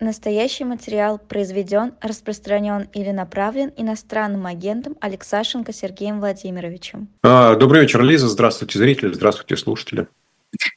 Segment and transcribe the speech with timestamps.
[0.00, 7.08] Настоящий материал произведен, распространен или направлен иностранным агентом Алексашенко Сергеем Владимировичем.
[7.22, 8.28] А, добрый вечер, Лиза.
[8.28, 9.12] Здравствуйте, зрители.
[9.12, 10.08] Здравствуйте, слушатели.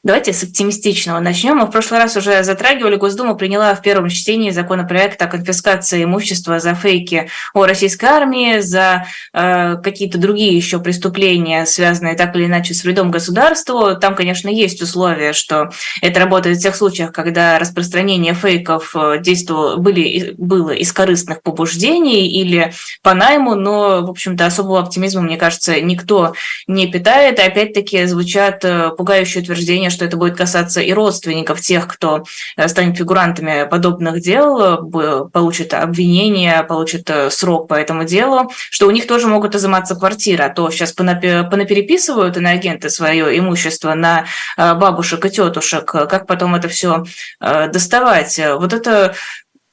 [0.04, 1.56] Давайте с оптимистичного начнем.
[1.56, 2.94] Мы в прошлый раз уже затрагивали.
[2.94, 9.06] Госдума приняла в первом чтении законопроект о конфискации имущества за фейки о российской армии, за
[9.32, 13.96] э, какие-то другие еще преступления, связанные так или иначе с вредом государству.
[13.96, 19.76] Там, конечно, есть условия, что это работает в тех случаях, когда распространение фейков э, действовало,
[19.76, 25.80] были, было из корыстных побуждений или по найму, но, в общем-то, особого оптимизма, мне кажется,
[25.80, 26.34] никто
[26.68, 27.40] не питает.
[27.40, 32.24] И опять-таки звучат э, пугающие утверждения утверждение, что это будет касаться и родственников тех, кто
[32.56, 34.90] э, станет фигурантами подобных дел,
[35.30, 40.44] получит обвинение, получит э, срок по этому делу, что у них тоже могут изыматься квартиры,
[40.44, 44.24] а то сейчас понапереписывают иноагенты свое имущество на
[44.56, 47.04] э, бабушек и тетушек, как потом это все
[47.40, 48.40] доставать.
[48.58, 49.14] Вот это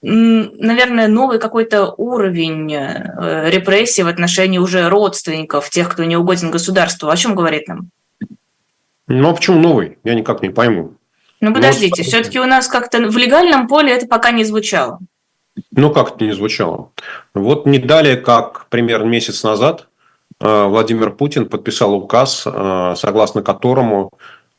[0.04, 7.10] наверное, новый какой-то уровень репрессий в отношении уже родственников, тех, кто не угоден государству.
[7.10, 7.91] О чем говорит нам?
[9.12, 9.98] Ну, а почему новый?
[10.04, 10.93] Я никак не пойму.
[11.41, 14.99] Ну, подождите, ну, все-таки у нас как-то в легальном поле это пока не звучало.
[15.71, 16.91] Ну, как это не звучало?
[17.34, 19.87] Вот не далее, как примерно месяц назад
[20.40, 24.12] э, Владимир Путин подписал указ, э, согласно которому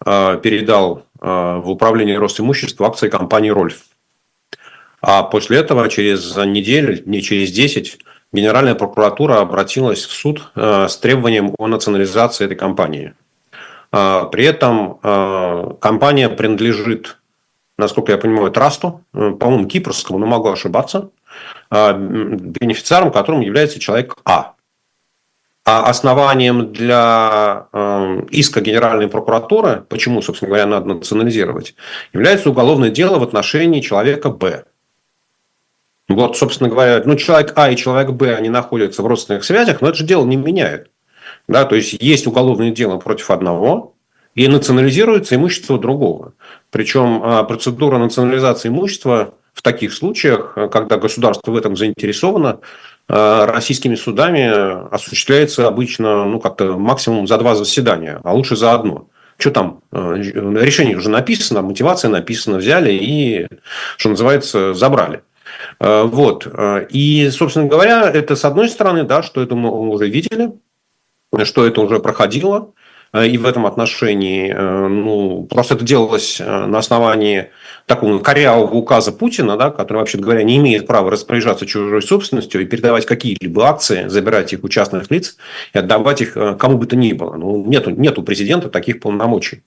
[0.05, 3.83] э, передал в управление Росимущества акции компании «Рольф».
[5.00, 7.98] А после этого, через неделю, не через 10,
[8.33, 13.14] Генеральная прокуратура обратилась в суд с требованием о национализации этой компании–
[13.93, 17.19] при этом а, компания принадлежит,
[17.77, 21.11] насколько я понимаю, трасту, э, по-моему, кипрскому, но могу ошибаться,
[21.71, 24.55] а, бенефициаром которым является человек А.
[25.65, 27.69] А основанием для
[28.31, 31.77] иска Генеральной прокуратуры, почему, собственно говоря, надо национализировать,
[32.12, 34.65] является уголовное дело в отношении человека Б.
[36.09, 39.91] Вот, собственно говоря, ну, человек А и человек Б, они находятся в родственных связях, но
[39.91, 40.91] это же дело не меняет.
[41.49, 43.91] Да, то есть есть уголовное дело против одного,
[44.34, 46.32] и национализируется имущество другого.
[46.70, 52.60] Причем а, процедура национализации имущества в таких случаях, когда государство в этом заинтересовано,
[53.09, 59.09] а, российскими судами осуществляется обычно ну, как-то максимум за два заседания, а лучше за одно.
[59.37, 59.82] Что там?
[59.92, 63.48] А, решение уже написано, мотивация написана, взяли и,
[63.98, 65.22] что называется, забрали.
[65.78, 66.47] Вот.
[66.91, 70.53] И, собственно говоря, это с одной стороны, да, что это мы уже видели,
[71.44, 72.72] что это уже проходило,
[73.15, 77.50] и в этом отношении э, ну, просто это делалось э, на основании
[77.84, 82.65] такого корявого указа Путина, да, который, вообще говоря, не имеет права распоряжаться чужой собственностью и
[82.65, 85.37] передавать какие-либо акции, забирать их у частных лиц
[85.75, 87.37] и отдавать их кому бы то ни было.
[87.37, 89.62] Ну, нету, нету президента таких полномочий.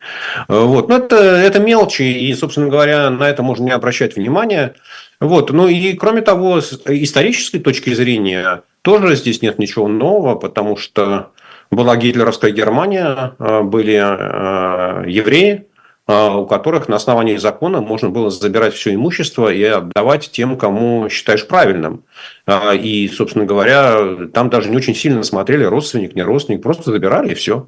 [0.47, 0.89] Вот.
[0.89, 4.73] Но это, это мелочи, и, собственно говоря, на это можно не обращать внимания.
[5.19, 5.51] Вот.
[5.51, 11.31] Ну и, кроме того, с исторической точки зрения тоже здесь нет ничего нового, потому что
[11.71, 15.67] была гитлеровская Германия, э, были э, евреи,
[16.07, 21.09] э, у которых на основании закона можно было забирать все имущество и отдавать тем, кому
[21.09, 22.03] считаешь правильным.
[22.73, 27.35] И, собственно говоря, там даже не очень сильно смотрели, родственник, не родственник, просто забирали и
[27.35, 27.67] все.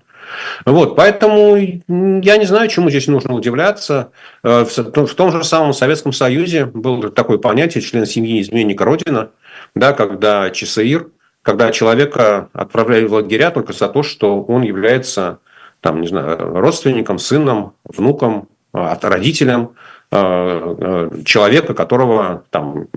[0.66, 4.12] Вот, поэтому я не знаю, чему здесь нужно удивляться.
[4.44, 4.68] В
[5.16, 9.30] том же самом Советском Союзе было такое понятие член семьи изменника Родина,
[9.74, 11.08] да, когда ЧСИР
[11.48, 15.40] когда человека отправляли в лагеря только за то, что он является
[15.80, 19.70] там, не знаю, родственником, сыном, внуком, а, родителем
[20.12, 22.88] а, а, человека, которого там,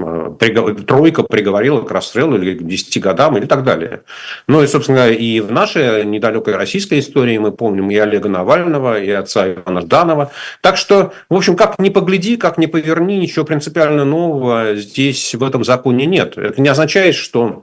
[0.40, 4.02] тройка приговорила к расстрелу или к 10 годам или так далее.
[4.48, 9.10] Ну и, собственно, и в нашей недалекой российской истории мы помним и Олега Навального, и
[9.10, 10.32] отца Ивана Жданова.
[10.60, 15.44] Так что, в общем, как ни погляди, как ни поверни, ничего принципиально нового здесь в
[15.44, 16.36] этом законе нет.
[16.36, 17.62] Это не означает, что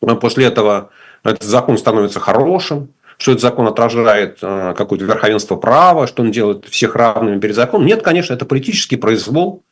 [0.00, 0.90] после этого
[1.24, 6.66] этот закон становится хорошим, что этот закон отражает э, какое-то верховенство права, что он делает
[6.66, 7.86] всех равными перед законом.
[7.86, 9.64] Нет, конечно, это политический произвол.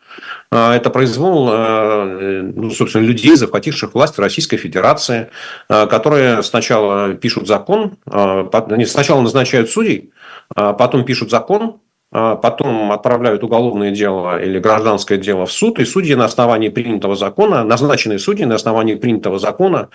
[0.51, 5.29] Э, это произвол, э, ну, собственно, людей, захвативших власть в Российской Федерации,
[5.69, 10.13] которые сначала пишут закон, они сначала назначают судей,
[10.55, 11.79] потом пишут закон, а
[12.15, 17.65] потом отправляют уголовное дело или гражданское дело в суд, и судьи на основании принятого закона,
[17.65, 19.89] назначенные судьи на основании принятого закона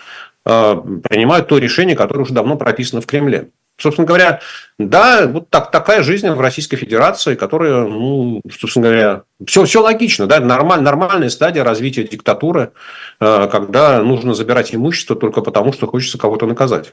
[0.44, 3.48] а, принимают то решение, которое уже давно прописано в Кремле.
[3.78, 4.40] Собственно говоря,
[4.78, 10.26] да, вот так, такая жизнь в Российской Федерации, которая, ну, собственно говоря, все, все логично,
[10.26, 12.72] да, нормаль, нормальная стадия развития диктатуры,
[13.18, 16.92] а, когда нужно забирать имущество только потому, что хочется кого-то наказать.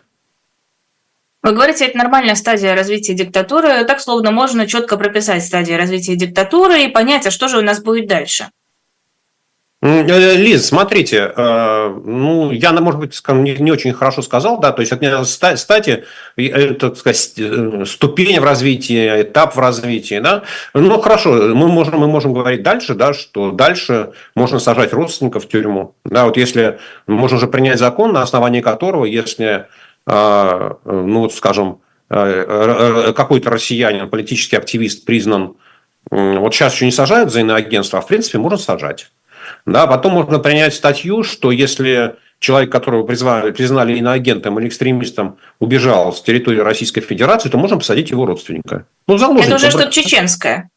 [1.48, 3.86] Вы говорите, это нормальная стадия развития диктатуры.
[3.86, 7.82] Так, словно можно четко прописать стадии развития диктатуры и понять, а что же у нас
[7.82, 8.50] будет дальше.
[9.82, 14.92] Э, Лиз, смотрите, э, ну, я, может быть, не очень хорошо сказал, да, то есть,
[14.92, 16.04] это, кстати,
[16.36, 22.00] это, так сказать, э, ступень в развитии, этап в развитии, да, ну, хорошо, мы можем,
[22.00, 26.80] мы можем говорить дальше, да, что дальше можно сажать родственников в тюрьму, да, вот если,
[27.06, 29.68] можно же принять закон, на основании которого, если,
[30.08, 35.58] ну, вот, скажем, какой-то россиянин, политический активист признан,
[36.10, 39.12] вот сейчас еще не сажают за иноагентство, а в принципе можно сажать.
[39.66, 46.14] Да, потом можно принять статью, что если человек, которого призвали, признали иноагентом или экстремистом, убежал
[46.14, 48.86] с территории Российской Федерации, то можно посадить его родственника.
[49.08, 50.70] Ну, заложник, Это уже что-то чеченское.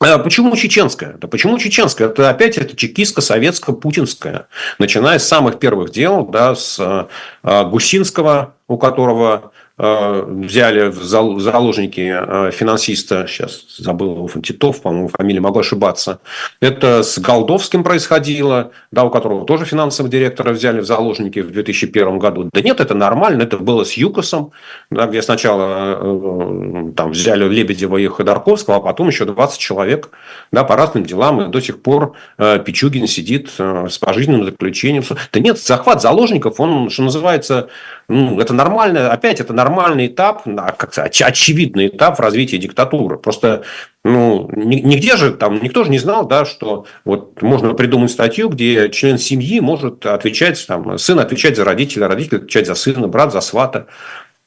[0.00, 1.14] А почему чеченская?
[1.14, 2.08] Да почему чеченская?
[2.08, 4.46] Это опять это чекистско-советско-путинская.
[4.78, 11.04] Начиная с самых первых дел, да, с э, Гусинского, у которого взяли в
[11.40, 16.18] заложники э, финансиста, сейчас забыл его, Титов, по-моему, фамилия, могу ошибаться.
[16.60, 22.18] Это с Голдовским происходило, да, у которого тоже финансового директора взяли в заложники в 2001
[22.18, 22.50] году.
[22.52, 24.50] Да нет, это нормально, это было с Юкосом,
[24.90, 30.10] да, где сначала э, там взяли Лебедева и Ходорковского, а потом еще 20 человек
[30.50, 35.04] да, по разным делам, и до сих пор Пичугин сидит с пожизненным заключением.
[35.32, 37.68] Да нет, захват заложников, он, что называется,
[38.08, 43.18] ну, это нормально, опять это нормальный этап, как очевидный этап в развитии диктатуры.
[43.18, 43.64] Просто
[44.04, 48.88] ну, нигде же там, никто же не знал, да, что вот можно придумать статью, где
[48.90, 53.40] член семьи может отвечать, там, сын отвечать за родителя, родитель отвечать за сына, брат за
[53.40, 53.86] свата.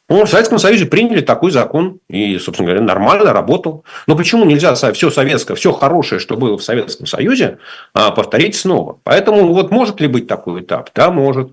[0.10, 3.86] Ну, в Советском Союзе приняли такой закон, и, собственно говоря, нормально работал.
[4.08, 7.60] Но почему нельзя все советское, все хорошее, что было в Советском Союзе,
[7.94, 9.00] а, повторить снова?
[9.04, 10.90] Поэтому вот может ли быть такой этап?
[10.94, 11.52] Да, может.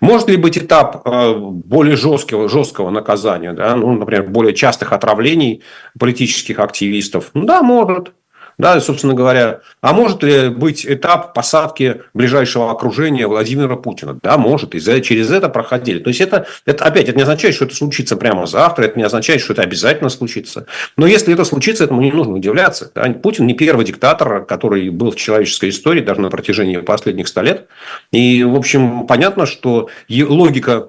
[0.00, 3.76] Может ли быть этап э, более жесткого, жесткого наказания, да?
[3.76, 5.62] ну, например, более частых отравлений
[5.98, 7.30] политических активистов?
[7.34, 8.12] Ну, да, может.
[8.58, 14.18] Да, собственно говоря, а может ли быть этап посадки ближайшего окружения Владимира Путина?
[14.20, 16.00] Да, может, и через это проходили.
[16.00, 19.04] То есть, это, это опять, это не означает, что это случится прямо завтра, это не
[19.04, 20.66] означает, что это обязательно случится.
[20.96, 22.90] Но если это случится, этому не нужно удивляться.
[22.94, 23.04] Да?
[23.04, 27.68] Путин не первый диктатор, который был в человеческой истории даже на протяжении последних ста лет.
[28.10, 30.88] И, в общем, понятно, что логика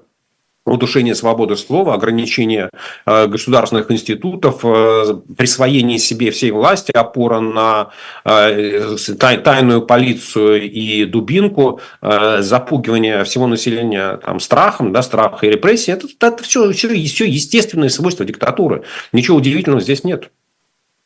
[0.69, 2.69] удушение свободы слова, ограничение
[3.05, 7.89] э, государственных институтов, э, присвоение себе всей власти, опора на
[8.25, 16.07] э, тайную полицию и дубинку, запугивание всего населения там, страхом, да, страх и репрессии, это,
[16.19, 18.83] это все, все, все естественные свойства диктатуры.
[19.13, 20.29] Ничего удивительного здесь нет.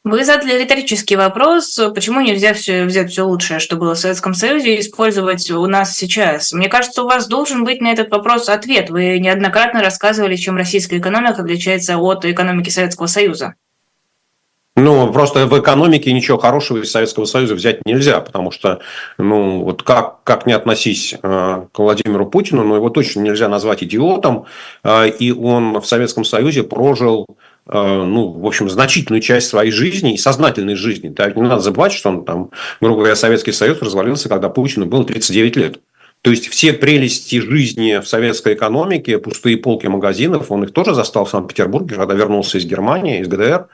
[0.04, 4.76] Вы задали риторический вопрос, почему нельзя все, взять все лучшее, что было в Советском Союзе,
[4.76, 6.52] и использовать у нас сейчас.
[6.52, 8.90] Мне кажется, у вас должен быть на этот вопрос ответ.
[8.90, 13.56] Вы неоднократно рассказывали, чем российская экономика отличается от экономики Советского Союза.
[14.76, 18.80] Ну, просто в экономике ничего хорошего из Советского Союза взять нельзя, потому что,
[19.18, 23.84] ну, вот как, как не относись э, к Владимиру Путину, но его точно нельзя назвать
[23.84, 24.48] идиотом,
[24.84, 27.28] э, и он в Советском Союзе прожил
[27.66, 31.10] ну, в общем, значительную часть своей жизни и сознательной жизни.
[31.10, 32.52] Так, не надо забывать, что он там,
[32.82, 35.80] грубо говоря, Советский Союз развалился, когда Путину было 39 лет.
[36.24, 41.26] То есть все прелести жизни в советской экономике, пустые полки магазинов, он их тоже застал
[41.26, 43.68] в Санкт-Петербурге, когда вернулся из Германии, из ГДР.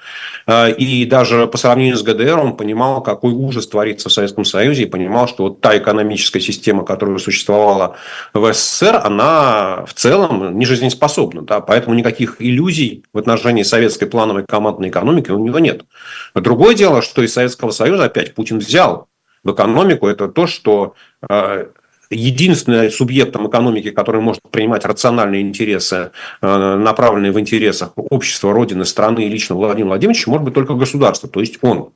[0.47, 4.83] А, и даже по сравнению с ГДР он понимал, какой ужас творится в Советском Союзе,
[4.83, 7.97] и понимал, что вот та экономическая система, которая существовала
[8.33, 11.44] в СССР, она в целом не жизнеспособна.
[11.44, 11.59] Да?
[11.59, 15.83] Поэтому никаких иллюзий в отношении советской плановой командной экономики у него нет.
[16.33, 19.07] Другое дело, что из Советского Союза опять Путин взял
[19.44, 21.68] в экономику, это то, что а,
[22.09, 26.11] единственным субъектом экономики, который может принимать рациональные интересы,
[26.42, 31.30] э, направленные в интересах общества, родины, страны и лично Владимира Владимировича, может быть только государство,
[31.30, 31.92] то есть он.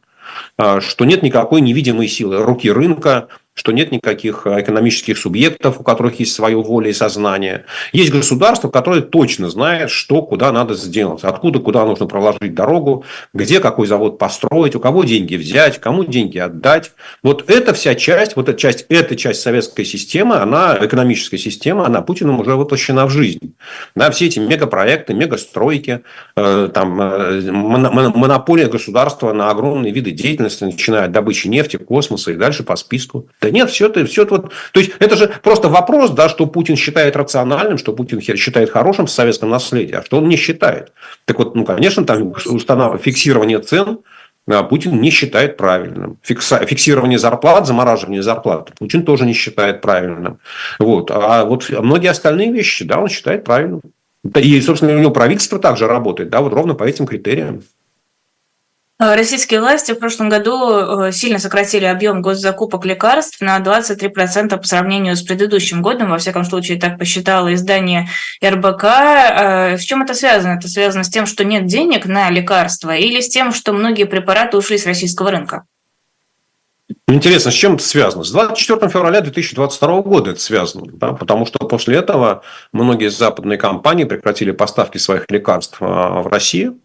[0.57, 5.83] А, что нет никакой невидимой силы руки рынка, что нет никаких э, экономических субъектов, у
[5.83, 7.65] которых есть свое воля и сознание.
[7.91, 13.59] Есть государство, которое точно знает, что куда надо сделать, откуда куда нужно проложить дорогу, где
[13.59, 16.93] какой завод построить, у кого деньги взять, кому деньги отдать.
[17.21, 22.01] Вот эта вся часть, вот эта часть, эта часть советской системы, она, экономическая система, она
[22.01, 23.53] Путиным уже воплощена в жизнь.
[23.95, 26.01] Да, все эти мегапроекты, мегастройки,
[26.35, 32.35] э, там, э, монополия государства на огромные виды деятельности, начиная от добычи нефти, космоса и
[32.35, 33.27] дальше по списку.
[33.43, 34.53] Да нет, все это, все это вот...
[34.71, 39.05] То есть, это же просто вопрос, да, что Путин считает рациональным, что Путин считает хорошим
[39.05, 40.93] в советском наследии, а что он не считает.
[41.25, 43.01] Так вот, ну, конечно, там установ...
[43.01, 43.99] фиксирование цен
[44.47, 46.17] а Путин не считает правильным.
[46.21, 46.65] Фикса...
[46.65, 50.39] Фиксирование зарплат, замораживание зарплат Путин тоже не считает правильным.
[50.79, 51.11] Вот.
[51.11, 53.81] А вот многие остальные вещи, да, он считает правильным.
[54.35, 57.63] И, собственно, у него правительство также работает, да, вот ровно по этим критериям.
[59.03, 64.63] Э, российские власти в прошлом году э, сильно сократили объем госзакупок лекарств на 23% по
[64.63, 66.09] сравнению с предыдущим годом.
[66.09, 68.07] Во всяком случае, так посчитало издание
[68.41, 68.83] РБК.
[68.83, 70.53] Э, с чем это связано?
[70.53, 74.55] Это связано с тем, что нет денег на лекарства или с тем, что многие препараты
[74.55, 75.65] ушли с российского рынка?
[77.09, 78.23] Интересно, с чем это связано?
[78.23, 84.05] С 24 февраля 2022 года это связано, да, потому что после этого многие западные компании
[84.05, 86.79] прекратили поставки своих лекарств в Россию,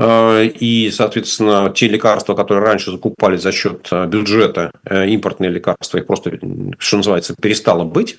[0.00, 6.06] и, соответственно, те лекарства, которые раньше закупались за счет э, бюджета, э, импортные лекарства, их
[6.06, 6.38] просто,
[6.78, 8.18] что называется, перестало быть.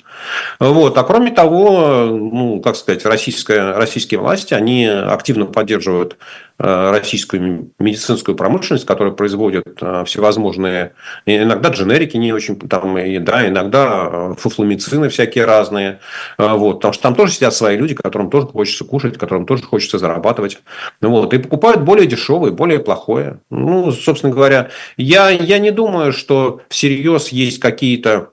[0.60, 0.98] Вот.
[0.98, 6.18] А кроме того, ну, как сказать, российская, российские власти, они активно поддерживают
[6.60, 10.94] российскую медицинскую промышленность, которая производит всевозможные,
[11.26, 16.00] иногда дженерики не очень, там, и, да, иногда фуфломицины всякие разные.
[16.38, 16.76] Вот.
[16.76, 20.60] Потому что там тоже сидят свои люди, которым тоже хочется кушать, которым тоже хочется зарабатывать.
[21.02, 21.34] Вот.
[21.34, 23.40] И покупают более дешевое, более плохое.
[23.50, 28.32] Ну, собственно говоря, я, я не думаю, что всерьез есть какие-то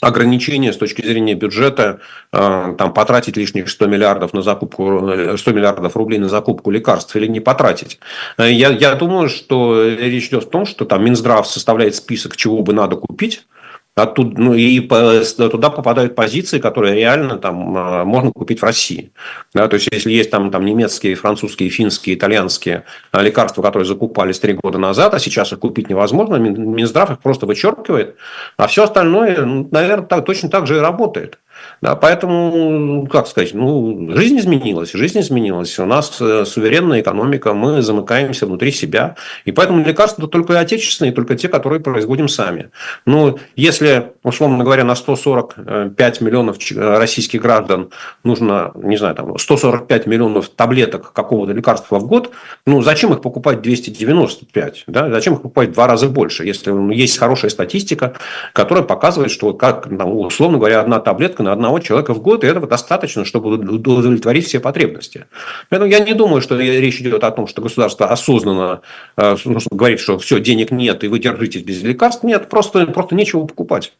[0.00, 2.00] ограничения с точки зрения бюджета,
[2.32, 7.14] э, там, потратить лишних 100 миллиардов, на закупку, 100 э, миллиардов рублей на закупку лекарств
[7.16, 7.98] или не потратить.
[8.38, 12.62] Э, я, я думаю, что речь идет о том, что там Минздрав составляет список, чего
[12.62, 13.46] бы надо купить,
[13.94, 19.12] Оттуда, ну, и туда попадают позиции, которые реально там а, можно купить в России.
[19.52, 24.38] Да, то есть, если есть там, там немецкие, французские, финские, итальянские а, лекарства, которые закупались
[24.38, 28.16] три года назад, а сейчас их купить невозможно, Минздрав их просто вычеркивает,
[28.56, 31.38] а все остальное, ну, наверное, так, точно так же и работает.
[31.80, 35.78] Да, поэтому, как сказать, ну, жизнь изменилась, жизнь изменилась.
[35.78, 39.16] У нас э, суверенная экономика, мы замыкаемся внутри себя.
[39.44, 42.70] И поэтому лекарства только отечественные, только те, которые производим сами.
[43.04, 47.90] Ну, если, условно говоря, на 145 миллионов э, российских граждан
[48.24, 52.30] нужно, не знаю, там, 145 миллионов таблеток какого-то лекарства в год,
[52.66, 54.84] ну, зачем их покупать 295?
[54.86, 55.10] Да?
[55.10, 58.14] Зачем их покупать в два раза больше, если ну, есть хорошая статистика,
[58.52, 62.46] которая показывает, что, как, ну, условно говоря, одна таблетка на одного человека в год, и
[62.46, 65.26] этого достаточно, чтобы удовлетворить все потребности.
[65.68, 68.82] Поэтому я не думаю, что речь идет о том, что государство осознанно
[69.16, 72.24] э, ну, говорит, что все, денег нет, и вы держитесь без лекарств.
[72.24, 73.92] Нет, просто, просто нечего покупать.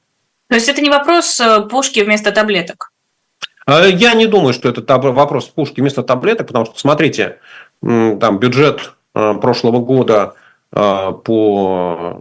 [0.48, 2.92] То есть, это не вопрос э, пушки вместо таблеток?
[3.66, 7.38] Э, я не думаю, что это вопрос пушки вместо таблеток, потому что, смотрите,
[7.80, 10.34] там бюджет прошлого года
[10.72, 12.18] по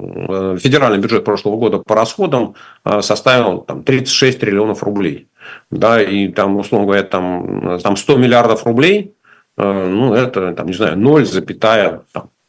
[0.60, 2.56] федеральный бюджет прошлого года по расходам
[3.02, 5.30] составил там, 36 триллионов рублей.
[5.70, 9.16] Да, и там, условно говоря, там, там 100 миллиардов рублей,
[9.58, 12.02] ну, это, там, не знаю, 0,3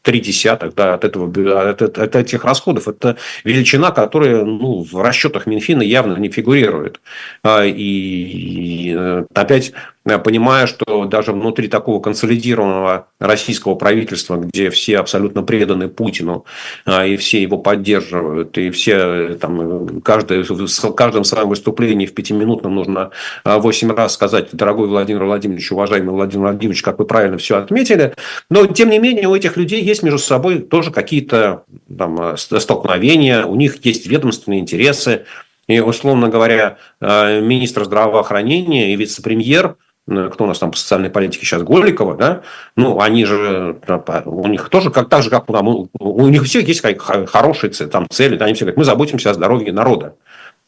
[0.02, 2.88] три десятых да, от, этого, от, от этих расходов.
[2.88, 7.00] Это величина, которая ну, в расчетах Минфина явно не фигурирует.
[7.48, 8.96] И
[9.34, 9.72] опять
[10.04, 16.44] понимая, что даже внутри такого консолидированного российского правительства, где все абсолютно преданы Путину,
[16.84, 22.74] а, и все его поддерживают, и все, там, каждый, в каждом своем выступлении в пятиминутном
[22.74, 23.10] нужно
[23.44, 28.14] восемь раз сказать, дорогой Владимир Владимирович, уважаемый Владимир Владимирович, как вы правильно все отметили.
[28.50, 31.64] Но, тем не менее, у этих людей есть между собой тоже какие-то
[31.96, 35.24] там, столкновения, у них есть ведомственные интересы.
[35.68, 41.62] И, условно говоря, министр здравоохранения и вице-премьер– кто у нас там по социальной политике сейчас,
[41.62, 42.42] Голикова, да,
[42.76, 43.78] ну, они же,
[44.24, 48.08] у них тоже, как, так же, как у, у, у них всех есть хорошие там,
[48.10, 50.16] цели, да, они все говорят, мы заботимся о здоровье народа.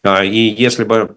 [0.05, 1.17] А, и если бы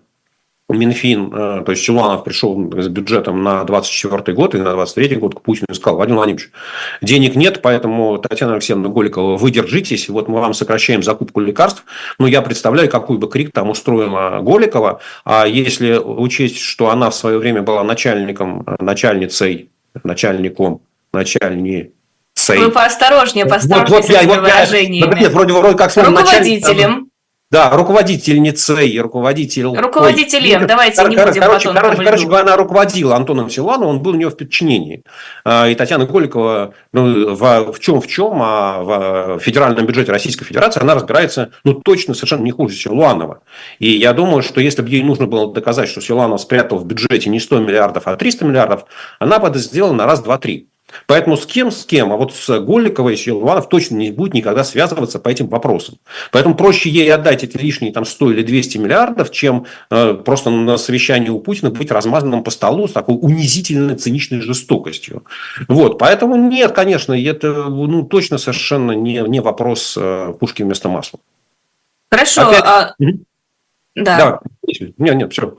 [0.69, 5.35] Минфин, э, то есть Силуанов пришел с бюджетом на 24 год и на 23 год
[5.35, 6.51] к Путину и сказал, Владимир Владимирович,
[7.01, 11.85] денег нет, поэтому, Татьяна Алексеевна Голикова, вы держитесь, вот мы вам сокращаем закупку лекарств.
[12.19, 14.99] Ну, я представляю, какой бы крик там устроила Голикова.
[15.23, 19.69] А если учесть, что она в свое время была начальником, начальницей,
[20.03, 20.81] начальником,
[21.13, 21.93] начальницей
[22.47, 25.19] вы поосторожнее поставьте вот, вот, с этими я, выражениями.
[25.19, 27.06] Нет, вроде, вроде как руководителем.
[27.49, 29.63] Да, руководительницей, руководитель.
[29.63, 34.01] Руководителем, Ой, давайте кор- не будем короче, короче, короче говоря, она руководила Антоном Силановым, он
[34.01, 35.03] был у нее в подчинении.
[35.45, 40.43] А, и Татьяна Голикова, ну, в, в чем в чем, а в федеральном бюджете Российской
[40.43, 43.39] Федерации она разбирается, ну, точно совершенно не хуже Силуанова.
[43.79, 47.29] И я думаю, что если бы ей нужно было доказать, что Силуанов спрятал в бюджете
[47.29, 48.83] не 100 миллиардов, а 300 миллиардов,
[49.19, 50.67] она бы это сделала на раз, два, три.
[51.05, 54.63] Поэтому с кем, с кем, а вот с Голиковой и Силуанов точно не будет никогда
[54.63, 55.99] связываться по этим вопросам.
[56.31, 60.77] Поэтому проще ей отдать эти лишние там, 100 или 200 миллиардов, чем э, просто на
[60.77, 65.23] совещании у Путина быть размазанным по столу с такой унизительной, циничной жестокостью.
[65.67, 71.19] Вот, поэтому нет, конечно, это ну, точно совершенно не, не вопрос э, пушки вместо масла.
[72.09, 72.49] Хорошо.
[72.49, 72.63] Опять...
[72.63, 72.95] А...
[73.95, 74.17] Да.
[74.17, 74.39] да.
[74.97, 75.57] Нет, нет, все.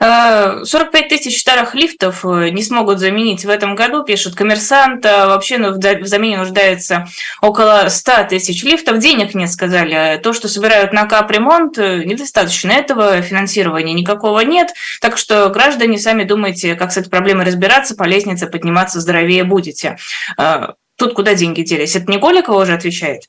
[0.00, 5.04] 45 э, тысяч старых лифтов э, не смогут заменить в этом году, пишет коммерсант.
[5.04, 7.06] А вообще ну, в замене нуждается
[7.42, 8.98] около 100 тысяч лифтов.
[8.98, 10.18] Денег нет, сказали.
[10.22, 13.20] То, что собирают на капремонт, э, недостаточно этого.
[13.20, 14.70] Финансирования никакого нет.
[15.02, 17.94] Так что, граждане, сами думайте, как с этой проблемой разбираться.
[17.94, 19.98] По лестнице подниматься здоровее будете.
[20.96, 21.96] Тут куда деньги делись?
[21.96, 23.24] Это не Голикова уже отвечает?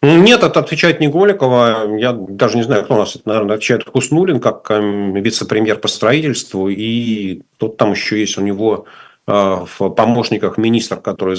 [0.00, 1.96] Нет, это отвечает не Голикова.
[1.98, 5.88] Я даже не знаю, кто у нас это, наверное, отвечает Хуснулин, как эм, вице-премьер по
[5.88, 6.68] строительству.
[6.68, 8.86] И тут там еще есть у него
[9.26, 11.36] э, в помощниках министр, который...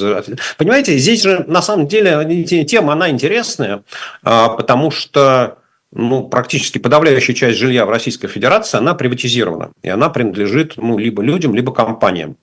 [0.57, 3.83] Понимаете, здесь же на самом деле тема, она интересная,
[4.23, 5.59] а, потому что
[5.91, 9.71] ну, практически подавляющая часть жилья в Российской Федерации, она приватизирована.
[9.81, 12.35] И она принадлежит ну, либо людям, либо компаниям.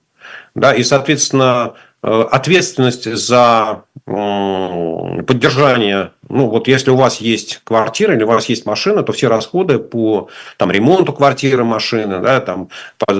[0.55, 8.27] Да, и, соответственно, ответственность за поддержание, ну вот если у вас есть квартира или у
[8.27, 13.13] вас есть машина, то все расходы по там, ремонту квартиры, машины, да, там, по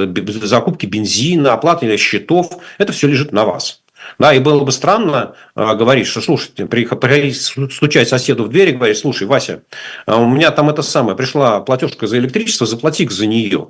[0.45, 3.81] закупке бензина, оплате счетов, это все лежит на вас.
[4.19, 8.73] Да, и было бы странно э, говорить, что, слушайте, приходить, стучать соседу в дверь и
[8.73, 9.63] говорить, слушай, Вася,
[10.05, 13.69] а у меня там это самое, пришла платежка за электричество, заплати за нее.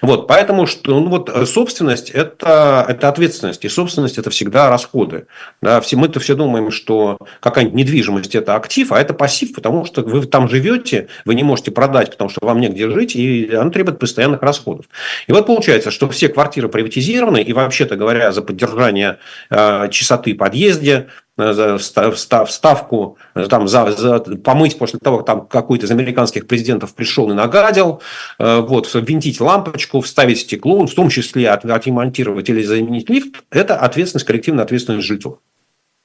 [0.00, 5.26] Вот, поэтому что, ну, вот, э, собственность это, это ответственность, и собственность это всегда расходы.
[5.60, 10.02] Да, все, мы-то все думаем, что какая-нибудь недвижимость это актив, а это пассив, потому что
[10.02, 13.98] вы там живете, вы не можете продать, потому что вам негде жить, и оно требует
[13.98, 14.86] постоянных расходов.
[15.26, 19.18] И вот получается, что все квартиры приватизированы, и вообще-то говоря, за поддержание
[19.50, 21.08] э, чистоты подъезде,
[21.38, 26.94] Э, вставку, э, там, за, за, помыть после того, как там какой-то из американских президентов
[26.94, 28.02] пришел и нагадил,
[28.40, 33.76] э, вот, винтить лампочку, вставить стекло, в том числе от, отремонтировать или заменить лифт, это
[33.76, 35.38] ответственность, коллективная ответственность жильцов.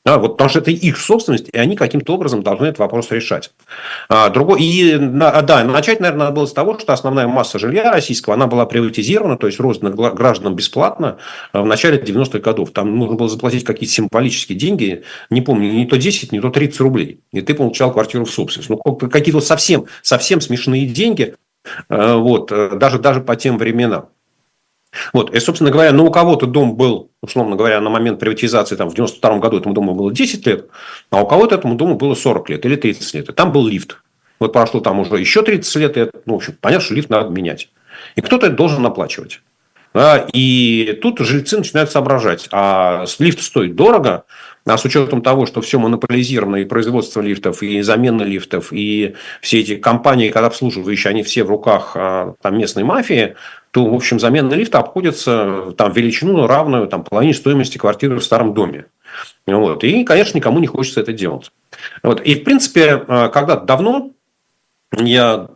[0.05, 3.51] Да, вот, потому что это их собственность, и они каким-то образом должны этот вопрос решать.
[4.09, 8.35] А, другой, и, да, начать, наверное, надо было с того, что основная масса жилья российского,
[8.35, 11.19] она была приватизирована, то есть роздана гражданам бесплатно
[11.53, 12.71] а, в начале 90-х годов.
[12.71, 16.79] Там нужно было заплатить какие-то символические деньги, не помню, не то 10, не то 30
[16.81, 17.21] рублей.
[17.31, 18.69] И ты получал квартиру в собственность.
[18.69, 21.35] Ну, какие-то совсем, совсем смешные деньги,
[21.87, 24.09] а, вот, э, даже, даже по тем временам.
[25.11, 28.89] Вот, и, собственно говоря, ну, у кого-то дом был, условно говоря, на момент приватизации, там,
[28.89, 30.67] в 92 году этому дому было 10 лет,
[31.09, 33.29] а у кого-то этому дому было 40 лет или 30 лет.
[33.29, 33.97] И там был лифт.
[34.39, 37.29] Вот прошло там уже еще 30 лет, и, ну, в общем, понятно, что лифт надо
[37.29, 37.69] менять.
[38.15, 39.41] И кто-то это должен оплачивать.
[39.93, 44.23] Да, и тут жильцы начинают соображать, а лифт стоит дорого,
[44.65, 49.59] а с учетом того, что все монополизировано, и производство лифтов, и замена лифтов, и все
[49.59, 53.35] эти компании, когда обслуживающие, они все в руках а, там, местной мафии,
[53.73, 58.53] то, в общем, замена лифта обходится там, величину равную там, половине стоимости квартиры в старом
[58.53, 58.85] доме.
[59.47, 59.83] Вот.
[59.83, 61.51] И, конечно, никому не хочется это делать.
[62.03, 62.21] Вот.
[62.21, 64.11] И, в принципе, а, когда-то давно
[64.95, 65.47] я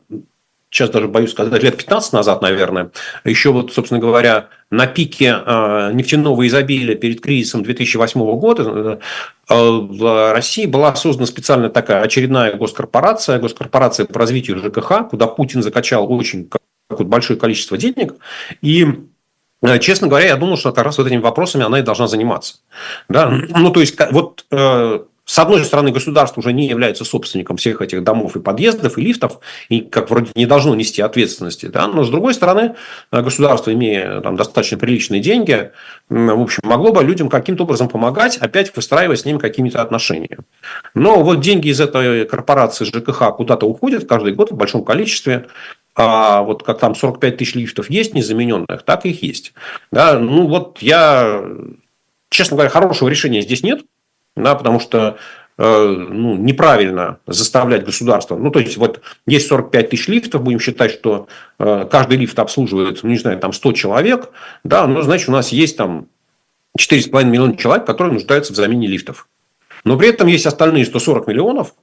[0.72, 2.90] сейчас даже боюсь сказать, лет 15 назад, наверное,
[3.24, 9.00] еще вот, собственно говоря, на пике э, нефтяного изобилия перед кризисом 2008 года
[9.50, 15.64] э, в России была создана специальная такая очередная госкорпорация, госкорпорация по развитию ЖКХ, куда Путин
[15.64, 16.50] закачал очень
[16.90, 18.16] большое количество денег,
[18.62, 18.86] и
[19.62, 22.58] э, Честно говоря, я думал, что как раз вот этими вопросами она и должна заниматься.
[23.10, 23.30] Да?
[23.30, 24.46] Ну, то есть, вот
[25.28, 29.40] с одной стороны, государство уже не является собственником всех этих домов и подъездов, и лифтов,
[29.68, 31.66] и как вроде не должно нести ответственности.
[31.66, 31.88] Да?
[31.88, 32.76] Но с другой стороны,
[33.12, 35.72] государство, имея там, достаточно приличные деньги,
[36.08, 40.38] в общем, могло бы людям каким-то образом помогать, опять выстраивать с ними какие-то отношения.
[40.94, 45.48] Но вот деньги из этой корпорации ЖКХ куда-то уходят каждый год в большом количестве.
[45.98, 49.54] А вот как там 45 тысяч лифтов есть незамененных, так их есть.
[49.92, 50.20] Да?
[50.20, 51.44] Ну, вот я,
[52.30, 53.82] честно говоря, хорошего решения здесь нет
[54.38, 55.18] да, потому что
[55.58, 58.38] э, ну, неправильно заставлять государство.
[58.38, 61.28] Ну, то есть, вот есть 45 тысяч лифтов, будем считать, что
[61.60, 64.30] э, каждый лифт обслуживает, ну, не знаю, там 100 человек,
[64.64, 66.08] да, ну, значит, у нас есть там
[66.80, 69.28] 4,5 миллиона человек, которые нуждаются в замене лифтов.
[69.84, 71.74] Но при этом есть остальные 140 миллионов,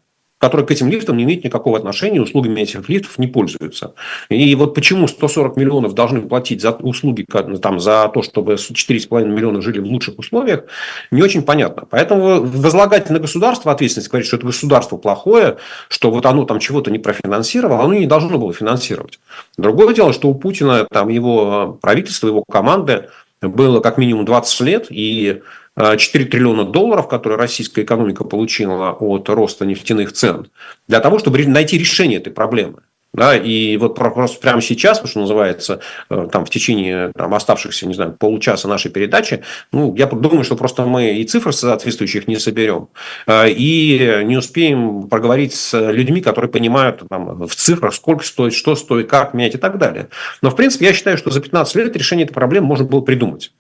[0.44, 3.94] которые к этим лифтам не имеют никакого отношения, услугами этих лифтов не пользуются.
[4.28, 7.24] И вот почему 140 миллионов должны платить за услуги,
[7.62, 10.64] там, за то, чтобы 4,5 миллиона жили в лучших условиях,
[11.11, 11.87] не очень понятно.
[11.88, 15.57] Поэтому возлагать на государство ответственность, говорить, что это государство плохое,
[15.88, 19.20] что вот оно там чего-то не профинансировало, оно не должно было финансировать.
[19.57, 23.09] Другое дело, что у Путина, там, его правительство, его команды
[23.40, 25.40] было как минимум 20 лет, и
[25.76, 30.48] 4 триллиона долларов, которые российская экономика получила от роста нефтяных цен,
[30.88, 32.80] для того, чтобы найти решение этой проблемы.
[33.14, 35.78] Да, и вот просто прямо сейчас, что называется,
[36.10, 40.56] э, там в течение там, оставшихся, не знаю, получаса нашей передачи, ну, я думаю, что
[40.56, 42.88] просто мы и цифр соответствующих не соберем,
[43.28, 48.74] э, и не успеем проговорить с людьми, которые понимают там, в цифрах, сколько стоит, что
[48.74, 50.08] стоит, как менять и так далее.
[50.42, 53.52] Но, в принципе, я считаю, что за 15 лет решение этой проблемы можно было придумать.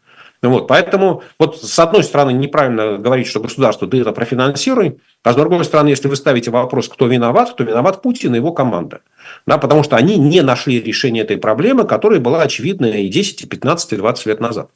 [0.42, 5.36] Вот, поэтому, вот с одной стороны, неправильно говорить, что государство, ты это профинансируй, а с
[5.36, 9.00] другой стороны, если вы ставите вопрос, кто виноват, то виноват Путин и его команда.
[9.46, 13.46] Да, потому что они не нашли решения этой проблемы, которая была очевидна и 10, и
[13.46, 14.70] 15, и 20 лет назад.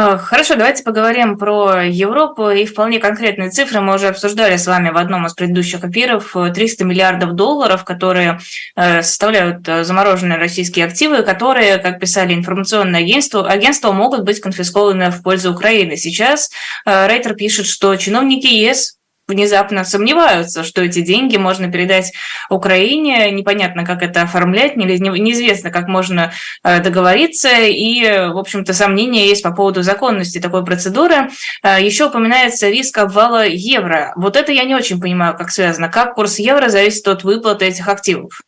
[0.00, 3.80] А, хорошо, давайте поговорим про Европу и вполне конкретные цифры.
[3.80, 8.38] Мы уже обсуждали с вами в одном из предыдущих эфиров 300 миллиардов долларов, которые
[8.76, 15.10] э, составляют э, замороженные российские активы, которые, как писали информационные агентства, агентства могут быть конфискованы
[15.10, 15.96] в пользу Украины.
[15.96, 16.52] Сейчас
[16.86, 18.97] э, Рейтер пишет, что чиновники ЕС
[19.28, 22.12] внезапно сомневаются, что эти деньги можно передать
[22.48, 23.30] Украине.
[23.30, 26.32] Непонятно, как это оформлять, неизвестно, как можно
[26.64, 27.50] э, договориться.
[27.50, 31.28] И, в общем-то, сомнения есть по поводу законности такой процедуры.
[31.62, 34.12] Э, Еще упоминается риск обвала евро.
[34.16, 35.88] Вот это я не очень понимаю, как связано.
[35.88, 38.40] Как курс евро зависит от выплаты этих активов?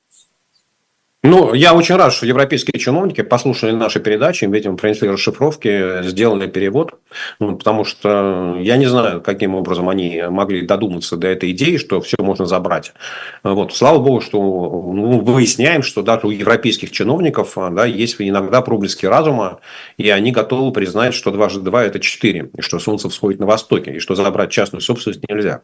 [1.23, 6.99] Ну, я очень рад, что европейские чиновники послушали наши передачи, видимо, принесли расшифровки, сделали перевод,
[7.39, 12.01] ну, потому что я не знаю, каким образом они могли додуматься до этой идеи, что
[12.01, 12.95] все можно забрать.
[13.43, 13.75] Вот.
[13.75, 19.61] Слава богу, что ну, выясняем, что даже у европейских чиновников да, есть иногда проблески разума,
[19.99, 23.93] и они готовы признать, что дважды два– это четыре, и что солнце всходит на востоке,
[23.93, 25.61] и что забрать частную собственность нельзя.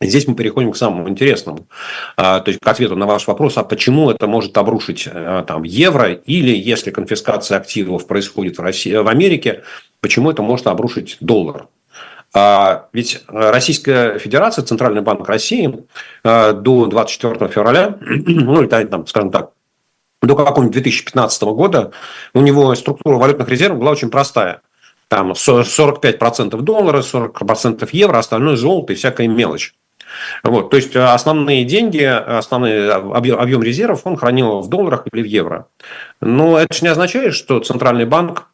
[0.00, 1.68] Здесь мы переходим к самому интересному,
[2.18, 5.62] а, то есть к ответу на ваш вопрос, а почему это может обрушить э, там,
[5.62, 9.62] евро, или если конфискация активов происходит в, России, в Америке,
[10.00, 11.68] почему это может обрушить доллар.
[12.34, 15.86] А, ведь Российская Федерация, Центральный банк России
[16.22, 19.52] до 24 февраля, ну, или там, скажем так,
[20.20, 21.92] до какого-нибудь 2015 года
[22.34, 24.60] у него структура валютных резервов была очень простая.
[25.08, 29.74] Там 45% доллара, 40% евро, остальное золото и всякая мелочь.
[30.42, 35.22] Вот, то есть э, основные деньги, основной объем, объем резервов он хранил в долларах или
[35.22, 35.66] в евро.
[36.20, 38.46] Но это же не означает, что Центральный банк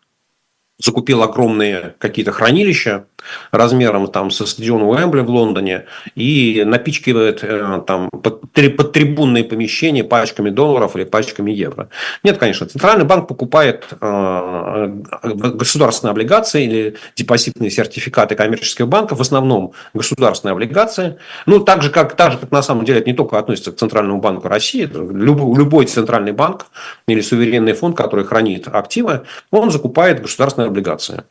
[0.78, 3.06] закупил огромные какие-то хранилища
[3.50, 10.04] размером там со стадиона Уэмбли в Лондоне и напичкивает э, там под, под трибунные помещения
[10.04, 11.88] пачками долларов или пачками евро.
[12.22, 19.72] Нет, конечно, Центральный банк покупает э, государственные облигации или депозитные сертификаты коммерческих банков, в основном
[19.94, 21.18] государственные облигации.
[21.46, 23.76] Ну, так же, как, так же, как на самом деле это не только относится к
[23.76, 26.66] Центральному банку России, любой, любой центральный банк
[27.06, 31.24] или суверенный фонд, который хранит активы, он закупает государственные облигации.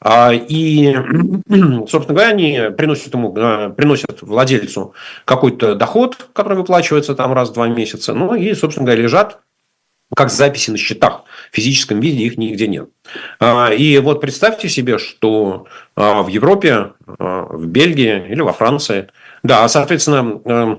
[0.00, 0.94] А, и,
[1.88, 7.54] собственно говоря, они приносят, ему, э, приносят владельцу какой-то доход, который выплачивается там раз в
[7.54, 9.40] два месяца, ну и, собственно говоря, лежат
[10.16, 11.22] как записи на счетах.
[11.52, 12.88] В физическом виде их нигде нет.
[13.38, 19.08] А, и вот представьте себе, что а, в Европе, в Бельгии или во Франции,
[19.42, 20.76] да, соответственно, э,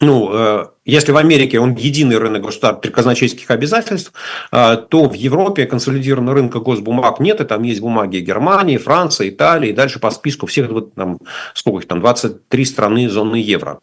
[0.00, 4.12] ну, э, если в Америке он единый рынок государственных казначейских обязательств,
[4.52, 9.70] э, то в Европе консолидированного рынка госбумаг нет, и там есть бумаги Германии, Франции, Италии,
[9.70, 11.18] и дальше по списку всех, там,
[11.54, 13.80] сколько их там, 23 страны зоны евро.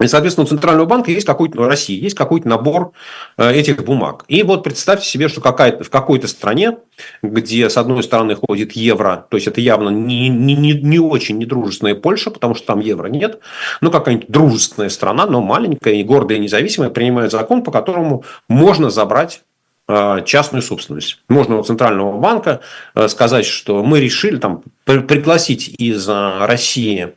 [0.00, 2.92] И, соответственно, у Центрального банка есть какой-то, ну, России есть какой-то набор
[3.36, 4.24] э, этих бумаг.
[4.28, 6.78] И вот представьте себе, что какая-то, в какой-то стране,
[7.22, 11.36] где с одной стороны ходит евро, то есть это явно не, не, не, не очень
[11.38, 13.40] недружественная Польша, потому что там евро нет,
[13.82, 18.88] но какая-нибудь дружественная страна, но маленькая и гордая и независимая, принимает закон, по которому можно
[18.88, 19.42] забрать
[19.86, 21.18] э, частную собственность.
[21.28, 22.60] Можно у Центрального банка
[22.94, 27.14] э, сказать, что мы решили там, пригласить из России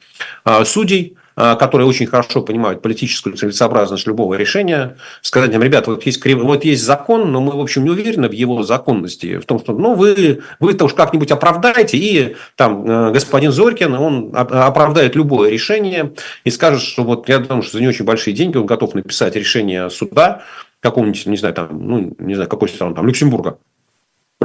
[0.65, 6.65] судей, которые очень хорошо понимают политическую целесообразность любого решения, сказать им, ребята, вот есть, вот
[6.65, 9.95] есть закон, но мы, в общем, не уверены в его законности, в том, что ну,
[9.95, 16.13] вы, вы это уж как-нибудь оправдаете, и там э, господин Зорькин, он оправдает любое решение
[16.43, 19.35] и скажет, что вот я думаю, что за не очень большие деньги он готов написать
[19.35, 20.43] решение суда
[20.79, 23.57] какого-нибудь, не знаю, там, ну, не знаю, какой страны, там, Люксембурга,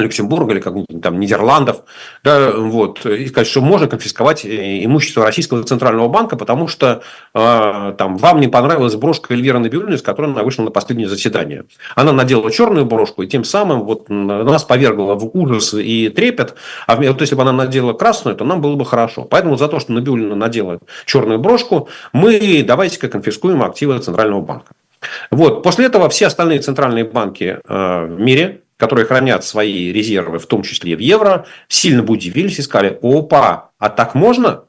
[0.00, 1.82] Люксембурга или как-нибудь там Нидерландов,
[2.24, 7.02] да, вот, и сказать, что можно конфисковать э, имущество Российского Центрального банка, потому что
[7.34, 11.64] э, там вам не понравилась брошка Эльвиры Набиуллиной, с которой она вышла на последнее заседание.
[11.94, 16.54] Она надела черную брошку, и тем самым вот нас повергла в ужас и трепет,
[16.86, 19.24] а вот если бы она надела красную, то нам было бы хорошо.
[19.24, 24.72] Поэтому за то, что Набиуллина надела черную брошку, мы давайте-ка конфискуем активы Центрального банка.
[25.30, 25.62] Вот.
[25.62, 30.62] После этого все остальные центральные банки э, в мире которые хранят свои резервы, в том
[30.62, 34.64] числе в евро, сильно бы удивились и сказали, опа, а так можно?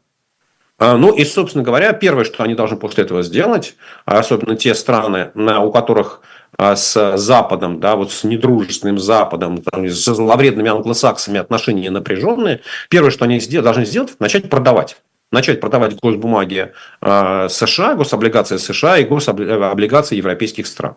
[0.80, 5.32] А, ну и, собственно говоря, первое, что они должны после этого сделать, особенно те страны,
[5.36, 6.22] у которых
[6.58, 13.26] а, с Западом, да, вот с недружественным Западом, с зловредными англосаксами отношения напряженные, первое, что
[13.26, 14.98] они должны сделать, начать продавать
[15.32, 20.96] начать продавать госбумаги а, США, гособлигации США и гособлигации европейских стран.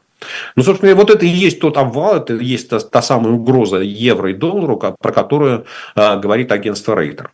[0.56, 3.78] Ну, собственно, вот это и есть тот обвал, это и есть та, та самая угроза
[3.78, 7.30] евро и доллару, про которую говорит агентство Рейтер.